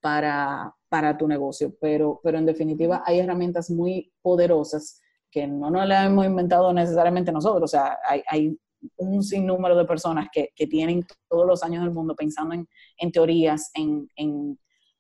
para, 0.03 0.75
para 0.91 1.17
tu 1.17 1.27
negocio. 1.27 1.75
Pero, 1.81 2.21
pero 2.23 2.37
en 2.37 2.45
definitiva 2.45 3.03
hay 3.07 3.21
herramientas 3.21 3.71
muy 3.71 4.13
poderosas 4.21 5.01
que 5.31 5.47
no 5.47 5.71
nos 5.71 5.89
las 5.89 6.07
hemos 6.07 6.27
inventado 6.27 6.71
necesariamente 6.75 7.33
nosotros. 7.33 7.65
O 7.65 7.69
sea, 7.69 7.99
hay, 8.07 8.23
hay 8.29 8.59
un 8.97 9.23
sinnúmero 9.23 9.77
de 9.77 9.87
personas 9.87 10.29
que, 10.31 10.51
que, 10.55 10.67
tienen 10.67 11.07
todos 11.29 11.47
los 11.47 11.63
años 11.63 11.83
del 11.85 11.95
mundo 11.95 12.15
pensando 12.15 12.55
en, 12.55 12.69
en 12.99 13.13
teorías, 13.13 13.71
en, 13.75 14.09
en, 14.17 14.59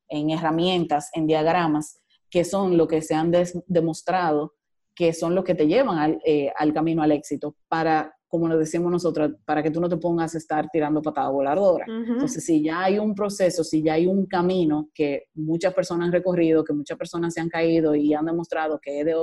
en, 0.09 0.31
herramientas, 0.31 1.11
en 1.12 1.27
diagramas, 1.27 2.01
que 2.31 2.45
son 2.45 2.79
lo 2.79 2.87
que 2.88 3.03
se 3.03 3.15
han 3.15 3.31
demostrado 3.67 4.55
que 4.95 5.12
son 5.12 5.35
los 5.35 5.45
que 5.45 5.55
te 5.55 5.67
llevan 5.67 5.99
al, 5.99 6.21
eh, 6.25 6.53
al 6.57 6.73
camino 6.73 7.03
al 7.03 7.12
éxito 7.12 7.57
para 7.69 8.15
como 8.33 8.49
lo 8.49 8.57
decimos 8.57 8.90
nosotros, 8.90 9.33
para 9.45 9.62
que 9.62 9.71
tú 9.71 9.79
no 9.79 9.90
te 9.90 9.99
pongas 9.99 10.35
a 10.35 10.38
estar 10.38 10.66
tirando 10.73 11.03
patada 11.03 11.29
voladora. 11.29 11.85
Entonces, 11.87 12.42
si 12.42 12.64
ya 12.64 12.85
hay 12.85 12.99
un 12.99 13.14
proceso, 13.14 13.62
si 13.62 13.83
ya 13.83 13.92
hay 13.92 14.07
un 14.07 14.25
camino 14.25 14.88
que 14.95 15.25
muchas 15.35 15.75
personas 15.75 16.07
han 16.07 16.12
recorrido, 16.12 16.64
que 16.64 16.73
muchas 16.73 16.97
personas 16.97 17.35
se 17.35 17.42
han 17.42 17.51
caído 17.51 17.95
y 17.95 18.14
han 18.14 18.25
demostrado 18.25 18.81
que 18.81 19.01
es 19.01 19.05
de, 19.05 19.14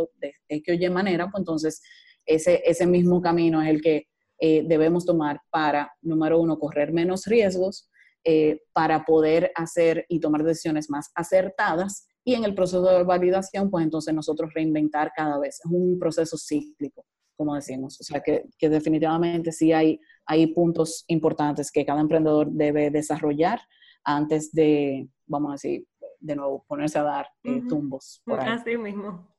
de, 0.47 0.61
que 0.61 0.73
oye 0.73 0.91
manera, 0.91 1.27
pues 1.31 1.41
entonces 1.41 1.81
ese, 2.23 2.61
ese 2.63 2.85
mismo 2.85 3.19
camino 3.19 3.63
es 3.63 3.69
el 3.69 3.81
que 3.81 4.05
eh, 4.37 4.63
debemos 4.67 5.07
tomar 5.07 5.41
para, 5.49 5.91
número 6.03 6.39
uno, 6.39 6.59
correr 6.59 6.93
menos 6.93 7.25
riesgos, 7.25 7.89
eh, 8.23 8.61
para 8.73 9.05
poder 9.05 9.51
hacer 9.55 10.05
y 10.07 10.19
tomar 10.19 10.43
decisiones 10.43 10.87
más 10.87 11.09
acertadas 11.15 12.05
y 12.23 12.35
en 12.35 12.43
el 12.43 12.53
proceso 12.53 12.83
de 12.83 13.03
validación, 13.03 13.71
pues 13.71 13.83
entonces 13.83 14.13
nosotros 14.13 14.53
reinventar 14.53 15.11
cada 15.15 15.39
vez. 15.39 15.59
Es 15.65 15.71
un 15.71 15.97
proceso 15.97 16.37
cíclico 16.37 17.07
como 17.39 17.55
decimos. 17.55 17.97
O 18.01 18.03
sea, 18.03 18.19
que, 18.19 18.43
que, 18.57 18.67
definitivamente 18.67 19.53
sí 19.53 19.71
hay, 19.71 20.01
hay 20.25 20.47
puntos 20.47 21.05
importantes 21.07 21.71
que 21.71 21.85
cada 21.85 22.01
emprendedor 22.01 22.51
debe 22.51 22.91
desarrollar 22.91 23.61
antes 24.03 24.51
de, 24.51 25.07
vamos 25.25 25.51
a 25.51 25.53
decir, 25.53 25.85
de 26.19 26.35
nuevo, 26.35 26.65
ponerse 26.67 26.99
a 26.99 27.03
dar 27.03 27.29
eh, 27.45 27.61
tumbos. 27.69 28.21
Por 28.25 28.41
Así 28.41 28.75
mismo. 28.75 29.33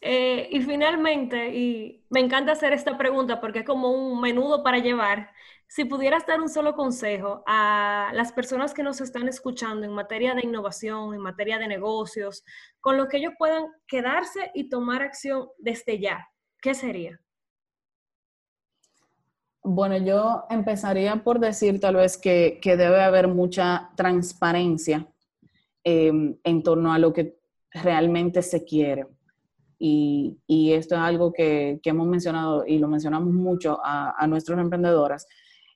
Eh, 0.00 0.48
y 0.50 0.62
finalmente, 0.62 1.54
y 1.54 2.06
me 2.08 2.20
encanta 2.20 2.52
hacer 2.52 2.72
esta 2.72 2.96
pregunta 2.96 3.38
porque 3.38 3.58
es 3.58 3.66
como 3.66 3.90
un 3.90 4.18
menudo 4.18 4.62
para 4.62 4.78
llevar, 4.78 5.30
Si 5.68 5.84
pudieras 5.84 6.24
dar 6.24 6.40
un 6.40 6.48
solo 6.48 6.74
consejo 6.74 7.42
a 7.44 8.12
las 8.14 8.32
personas 8.32 8.72
que 8.72 8.82
nos 8.82 9.02
están 9.02 9.28
escuchando 9.28 9.84
en 9.84 9.92
materia 9.92 10.32
de 10.34 10.46
innovación, 10.46 11.12
en 11.12 11.20
materia 11.20 11.58
de 11.58 11.68
negocios, 11.68 12.44
con 12.80 12.96
lo 12.96 13.08
que 13.08 13.18
ellos 13.18 13.34
puedan 13.36 13.66
quedarse 13.86 14.52
y 14.54 14.70
tomar 14.70 15.02
acción 15.02 15.48
desde 15.58 15.98
ya, 15.98 16.26
¿qué 16.62 16.72
sería? 16.72 17.20
Bueno, 19.68 19.96
yo 19.98 20.44
empezaría 20.48 21.24
por 21.24 21.40
decir 21.40 21.80
tal 21.80 21.96
vez 21.96 22.16
que, 22.16 22.60
debe 22.62 23.02
haber 23.02 23.26
mucha 23.26 23.90
transparencia 23.96 25.08
em, 25.82 26.36
en 26.44 26.62
torno 26.62 26.92
a 26.92 27.00
lo 27.00 27.12
que 27.12 27.36
realmente 27.72 28.42
se 28.42 28.64
quiere. 28.64 29.08
Y, 29.76 30.38
esto 30.72 30.94
es 30.94 31.00
algo 31.00 31.32
que, 31.32 31.80
hemos 31.82 32.06
mencionado 32.06 32.64
y 32.64 32.78
lo 32.78 32.86
mencionamos 32.86 33.34
mucho 33.34 33.80
a, 33.82 34.14
a 34.16 34.28
nuestras 34.28 34.60
emprendedoras, 34.60 35.26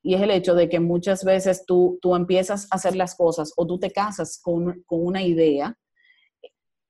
y 0.04 0.14
es 0.14 0.22
el 0.22 0.30
hecho 0.30 0.54
de 0.54 0.68
que 0.68 0.78
muchas 0.78 1.24
veces 1.24 1.64
tú, 1.66 1.98
tú 2.00 2.14
empiezas 2.14 2.68
a 2.70 2.76
hacer 2.76 2.94
las 2.94 3.16
cosas 3.16 3.52
o 3.56 3.66
tú 3.66 3.80
te 3.80 3.90
casas 3.90 4.38
con, 4.40 4.84
con 4.86 5.04
una 5.04 5.24
idea 5.24 5.76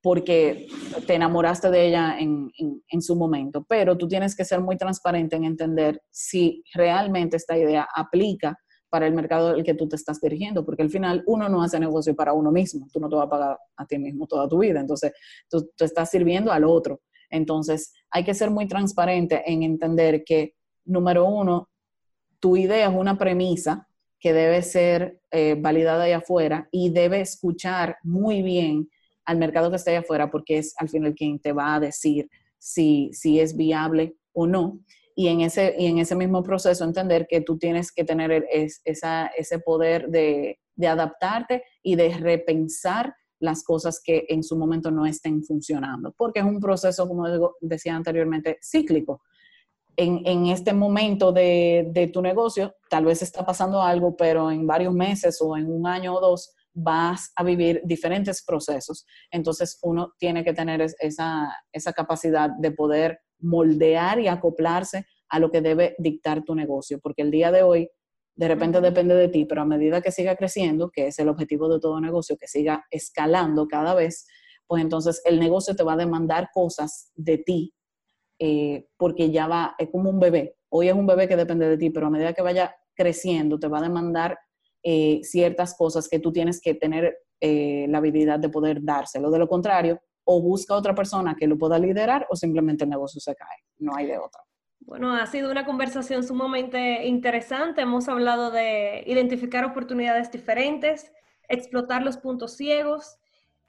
porque 0.02 0.66
te 1.06 1.14
enamoraste 1.14 1.70
de 1.70 1.88
ella 1.88 2.18
en, 2.18 2.50
en, 2.56 3.02
su 3.02 3.16
momento, 3.16 3.64
pero 3.68 3.98
tú 3.98 4.08
tienes 4.08 4.34
que 4.34 4.44
ser 4.44 4.60
muy 4.60 4.76
transparente 4.76 5.36
en 5.36 5.44
entender 5.44 6.02
si 6.10 6.64
realmente 6.74 7.36
esta 7.36 7.56
idea 7.58 7.86
aplica 7.94 8.58
para 8.88 9.06
el 9.06 9.14
mercado 9.14 9.50
al 9.50 9.62
que 9.62 9.74
tú 9.74 9.88
te 9.88 9.96
estás 9.96 10.20
dirigiendo, 10.20 10.64
porque 10.64 10.82
al 10.82 10.90
final 10.90 11.22
uno 11.26 11.48
no 11.48 11.62
hace 11.62 11.78
negocio 11.78 12.14
para 12.14 12.32
uno 12.32 12.50
mismo, 12.50 12.88
tú 12.92 12.98
no 12.98 13.08
te 13.08 13.16
vas 13.16 13.26
a 13.26 13.30
pagar 13.30 13.58
a 13.76 13.86
ti 13.86 13.98
mismo 13.98 14.26
toda 14.26 14.48
tu 14.48 14.58
vida, 14.58 14.80
entonces 14.80 15.12
tú, 15.48 15.70
estás 15.78 16.10
sirviendo 16.10 16.50
al 16.50 16.64
otro. 16.64 17.00
Entonces 17.30 17.92
hay 18.10 18.24
que 18.24 18.34
ser 18.34 18.50
muy 18.50 18.66
transparente 18.66 19.42
en 19.46 19.62
entender 19.62 20.24
que, 20.24 20.54
número 20.84 21.26
uno, 21.26 21.68
tu 22.40 22.56
idea 22.56 22.88
es 22.88 22.94
una 22.94 23.16
premisa 23.16 23.86
que 24.18 24.32
debe 24.32 24.62
ser 24.62 25.20
eh, 25.30 25.56
validada 25.58 26.04
allá 26.04 26.18
afuera 26.18 26.68
y 26.72 26.90
debe 26.90 27.20
escuchar 27.20 27.96
muy 28.02 28.42
bien 28.42 28.88
al 29.30 29.38
mercado 29.38 29.70
que 29.70 29.76
está 29.76 29.90
allá 29.90 30.00
afuera 30.00 30.30
porque 30.30 30.58
es 30.58 30.74
al 30.78 30.88
final 30.88 31.14
quien 31.14 31.38
te 31.38 31.52
va 31.52 31.74
a 31.74 31.80
decir 31.80 32.28
si, 32.58 33.10
si 33.12 33.40
es 33.40 33.56
viable 33.56 34.16
o 34.32 34.46
no. 34.46 34.80
Y 35.14 35.28
en, 35.28 35.40
ese, 35.40 35.74
y 35.78 35.86
en 35.86 35.98
ese 35.98 36.14
mismo 36.14 36.42
proceso 36.42 36.84
entender 36.84 37.26
que 37.28 37.40
tú 37.40 37.58
tienes 37.58 37.92
que 37.92 38.04
tener 38.04 38.46
esa, 38.84 39.26
ese 39.36 39.58
poder 39.58 40.08
de, 40.08 40.58
de 40.76 40.86
adaptarte 40.86 41.64
y 41.82 41.96
de 41.96 42.16
repensar 42.16 43.14
las 43.38 43.62
cosas 43.62 44.00
que 44.02 44.26
en 44.28 44.42
su 44.42 44.56
momento 44.56 44.90
no 44.90 45.06
estén 45.06 45.42
funcionando, 45.44 46.14
porque 46.16 46.40
es 46.40 46.46
un 46.46 46.60
proceso, 46.60 47.08
como 47.08 47.26
decía 47.60 47.96
anteriormente, 47.96 48.58
cíclico 48.62 49.22
en, 50.00 50.46
este 50.46 50.72
momento 50.72 51.32
de, 51.32 52.10
tu 52.12 52.22
negocio, 52.22 52.74
tal 52.88 53.04
vez 53.04 53.22
está 53.22 53.44
pasando 53.44 53.82
algo, 53.82 54.16
pero 54.16 54.50
en 54.50 54.66
varios 54.66 54.94
meses 54.94 55.38
o 55.40 55.56
en 55.56 55.70
un 55.70 55.86
año 55.86 56.14
o 56.14 56.20
dos 56.20 56.54
vas 56.82 57.32
a 57.36 57.44
vivir 57.44 57.80
diferentes 57.84 58.44
procesos. 58.44 59.06
Entonces 59.30 59.78
uno 59.82 60.12
tiene 60.18 60.44
que 60.44 60.52
tener 60.52 60.80
esa, 61.00 61.54
esa 61.72 61.92
capacidad 61.92 62.50
de 62.58 62.72
poder 62.72 63.20
moldear 63.38 64.20
y 64.20 64.28
acoplarse 64.28 65.06
a 65.28 65.38
lo 65.38 65.50
que 65.50 65.60
debe 65.60 65.94
dictar 65.98 66.42
tu 66.44 66.54
negocio, 66.54 66.98
porque 67.00 67.22
el 67.22 67.30
día 67.30 67.52
de 67.52 67.62
hoy 67.62 67.88
de 68.36 68.48
repente 68.48 68.80
depende 68.80 69.14
de 69.14 69.28
ti, 69.28 69.44
pero 69.44 69.62
a 69.62 69.66
medida 69.66 70.00
que 70.00 70.12
siga 70.12 70.34
creciendo, 70.34 70.90
que 70.90 71.08
es 71.08 71.18
el 71.18 71.28
objetivo 71.28 71.68
de 71.68 71.78
todo 71.78 72.00
negocio, 72.00 72.36
que 72.38 72.48
siga 72.48 72.84
escalando 72.90 73.68
cada 73.68 73.94
vez, 73.94 74.26
pues 74.66 74.82
entonces 74.82 75.20
el 75.24 75.38
negocio 75.38 75.76
te 75.76 75.82
va 75.82 75.92
a 75.92 75.98
demandar 75.98 76.48
cosas 76.52 77.12
de 77.14 77.38
ti 77.38 77.74
eh, 78.38 78.86
porque 78.96 79.30
ya 79.30 79.46
va, 79.46 79.74
es 79.78 79.90
como 79.90 80.08
un 80.08 80.18
bebé. 80.18 80.56
Hoy 80.70 80.88
es 80.88 80.94
un 80.94 81.06
bebé 81.06 81.28
que 81.28 81.36
depende 81.36 81.68
de 81.68 81.76
ti, 81.76 81.90
pero 81.90 82.06
a 82.06 82.10
medida 82.10 82.32
que 82.32 82.40
vaya 82.40 82.74
creciendo 82.94 83.58
te 83.58 83.68
va 83.68 83.78
a 83.78 83.82
demandar 83.82 84.38
eh, 84.82 85.20
ciertas 85.22 85.76
cosas 85.76 86.08
que 86.08 86.18
tú 86.18 86.32
tienes 86.32 86.60
que 86.60 86.74
tener 86.74 87.18
eh, 87.40 87.86
la 87.88 87.98
habilidad 87.98 88.38
de 88.38 88.48
poder 88.48 88.82
dárselo. 88.82 89.30
De 89.30 89.38
lo 89.38 89.48
contrario, 89.48 90.00
o 90.24 90.40
busca 90.40 90.74
otra 90.74 90.94
persona 90.94 91.34
que 91.34 91.46
lo 91.46 91.58
pueda 91.58 91.78
liderar 91.78 92.26
o 92.30 92.36
simplemente 92.36 92.84
el 92.84 92.90
negocio 92.90 93.20
se 93.20 93.34
cae. 93.34 93.64
No 93.78 93.94
hay 93.94 94.06
de 94.06 94.18
otra. 94.18 94.42
Bueno, 94.80 95.14
ha 95.14 95.26
sido 95.26 95.50
una 95.50 95.64
conversación 95.64 96.22
sumamente 96.22 97.06
interesante. 97.06 97.82
Hemos 97.82 98.08
hablado 98.08 98.50
de 98.50 99.04
identificar 99.06 99.64
oportunidades 99.64 100.30
diferentes, 100.30 101.12
explotar 101.48 102.02
los 102.02 102.16
puntos 102.16 102.56
ciegos. 102.56 103.18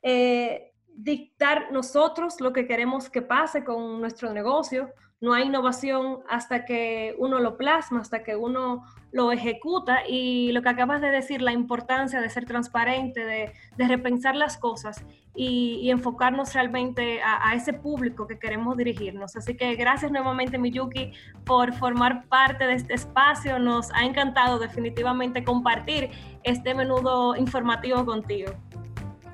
Eh, 0.01 0.71
dictar 0.93 1.71
nosotros 1.71 2.41
lo 2.41 2.53
que 2.53 2.67
queremos 2.67 3.09
que 3.09 3.21
pase 3.21 3.63
con 3.63 3.99
nuestro 3.99 4.33
negocio. 4.33 4.91
No 5.21 5.35
hay 5.35 5.45
innovación 5.45 6.21
hasta 6.27 6.65
que 6.65 7.15
uno 7.19 7.39
lo 7.39 7.55
plasma, 7.55 8.01
hasta 8.01 8.23
que 8.23 8.35
uno 8.35 8.83
lo 9.11 9.31
ejecuta. 9.31 9.99
Y 10.07 10.51
lo 10.51 10.63
que 10.63 10.69
acabas 10.69 10.99
de 10.99 11.11
decir, 11.11 11.43
la 11.43 11.51
importancia 11.53 12.19
de 12.19 12.27
ser 12.27 12.45
transparente, 12.45 13.23
de, 13.23 13.53
repensar 13.77 14.35
las 14.35 14.57
cosas 14.57 15.05
y, 15.35 15.91
enfocarnos 15.91 16.55
realmente 16.55 17.21
a, 17.21 17.53
ese 17.53 17.71
público 17.71 18.25
que 18.25 18.39
queremos 18.39 18.75
dirigirnos. 18.77 19.35
Así 19.35 19.55
que 19.55 19.75
gracias 19.75 20.11
nuevamente, 20.11 20.57
Miyuki, 20.57 21.13
por 21.45 21.71
formar 21.73 22.25
parte 22.25 22.65
de 22.65 22.73
este 22.73 22.95
espacio. 22.95 23.59
Nos 23.59 23.91
ha 23.93 24.05
encantado 24.05 24.57
definitivamente 24.57 25.43
compartir 25.43 26.09
este 26.41 26.73
menudo 26.73 27.35
informativo 27.35 28.03
contigo. 28.07 28.53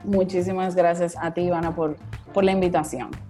Muchísimas 0.03 0.75
gracias 0.75 1.15
a 1.17 1.33
ti, 1.33 1.43
Ivana, 1.43 1.73
por, 1.73 1.95
por 2.33 2.43
la 2.43 2.51
invitación. 2.51 3.26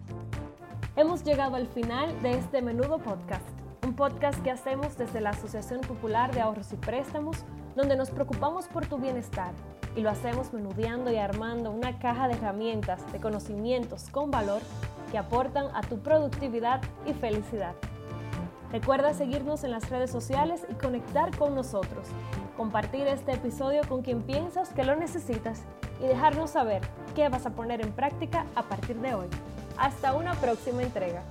Hemos 0.98 1.24
llegado 1.24 1.58
al 1.58 1.68
final 1.68 2.24
de 2.24 2.32
este 2.32 2.60
menudo 2.64 2.98
podcast, 2.98 3.46
un 3.86 3.94
podcast 3.94 4.42
que 4.42 4.50
hacemos 4.50 4.98
desde 4.98 5.22
la 5.22 5.30
Asociación 5.30 5.82
Popular 5.82 6.34
de 6.34 6.42
Ahorros 6.42 6.74
y 6.74 6.76
Préstamos, 6.76 7.46
donde 7.76 7.96
nos 7.96 8.10
preocupamos 8.10 8.68
por 8.68 8.88
tu 8.88 8.98
bienestar 8.98 9.52
y 9.96 10.02
lo 10.02 10.10
hacemos 10.10 10.54
menudeando 10.54 11.12
y 11.12 11.18
armando 11.18 11.70
una 11.70 12.00
caja 12.00 12.28
de 12.28 12.34
herramientas, 12.34 13.12
de 13.12 13.20
conocimientos 13.20 14.10
con 14.10 14.32
valor 14.32 14.64
que 15.12 15.20
aportan 15.20 15.68
a 15.76 15.82
tu 15.82 16.00
productividad 16.00 16.82
y 17.06 17.14
felicidad. 17.14 17.76
Recuerda 18.72 19.14
seguirnos 19.14 19.64
en 19.64 19.70
las 19.70 19.92
redes 19.92 20.10
sociales 20.10 20.66
y 20.68 20.74
conectar 20.74 21.30
con 21.38 21.54
nosotros. 21.54 22.08
Compartir 22.58 23.06
este 23.06 23.34
episodio 23.34 23.82
con 23.88 24.02
quien 24.02 24.24
piensas 24.24 24.70
que 24.70 24.84
lo 24.84 24.96
necesitas 24.96 25.62
y 26.02 26.08
dejarnos 26.08 26.50
saber 26.50 26.82
qué 27.14 27.30
vas 27.30 27.46
a 27.46 27.52
poner 27.52 27.82
en 27.82 27.92
práctica 27.92 28.48
a 28.56 28.64
partir 28.64 29.00
de 29.00 29.14
hoy. 29.14 29.28
Hasta 29.78 30.14
una 30.14 30.34
próxima 30.36 30.82
entrega. 30.84 31.24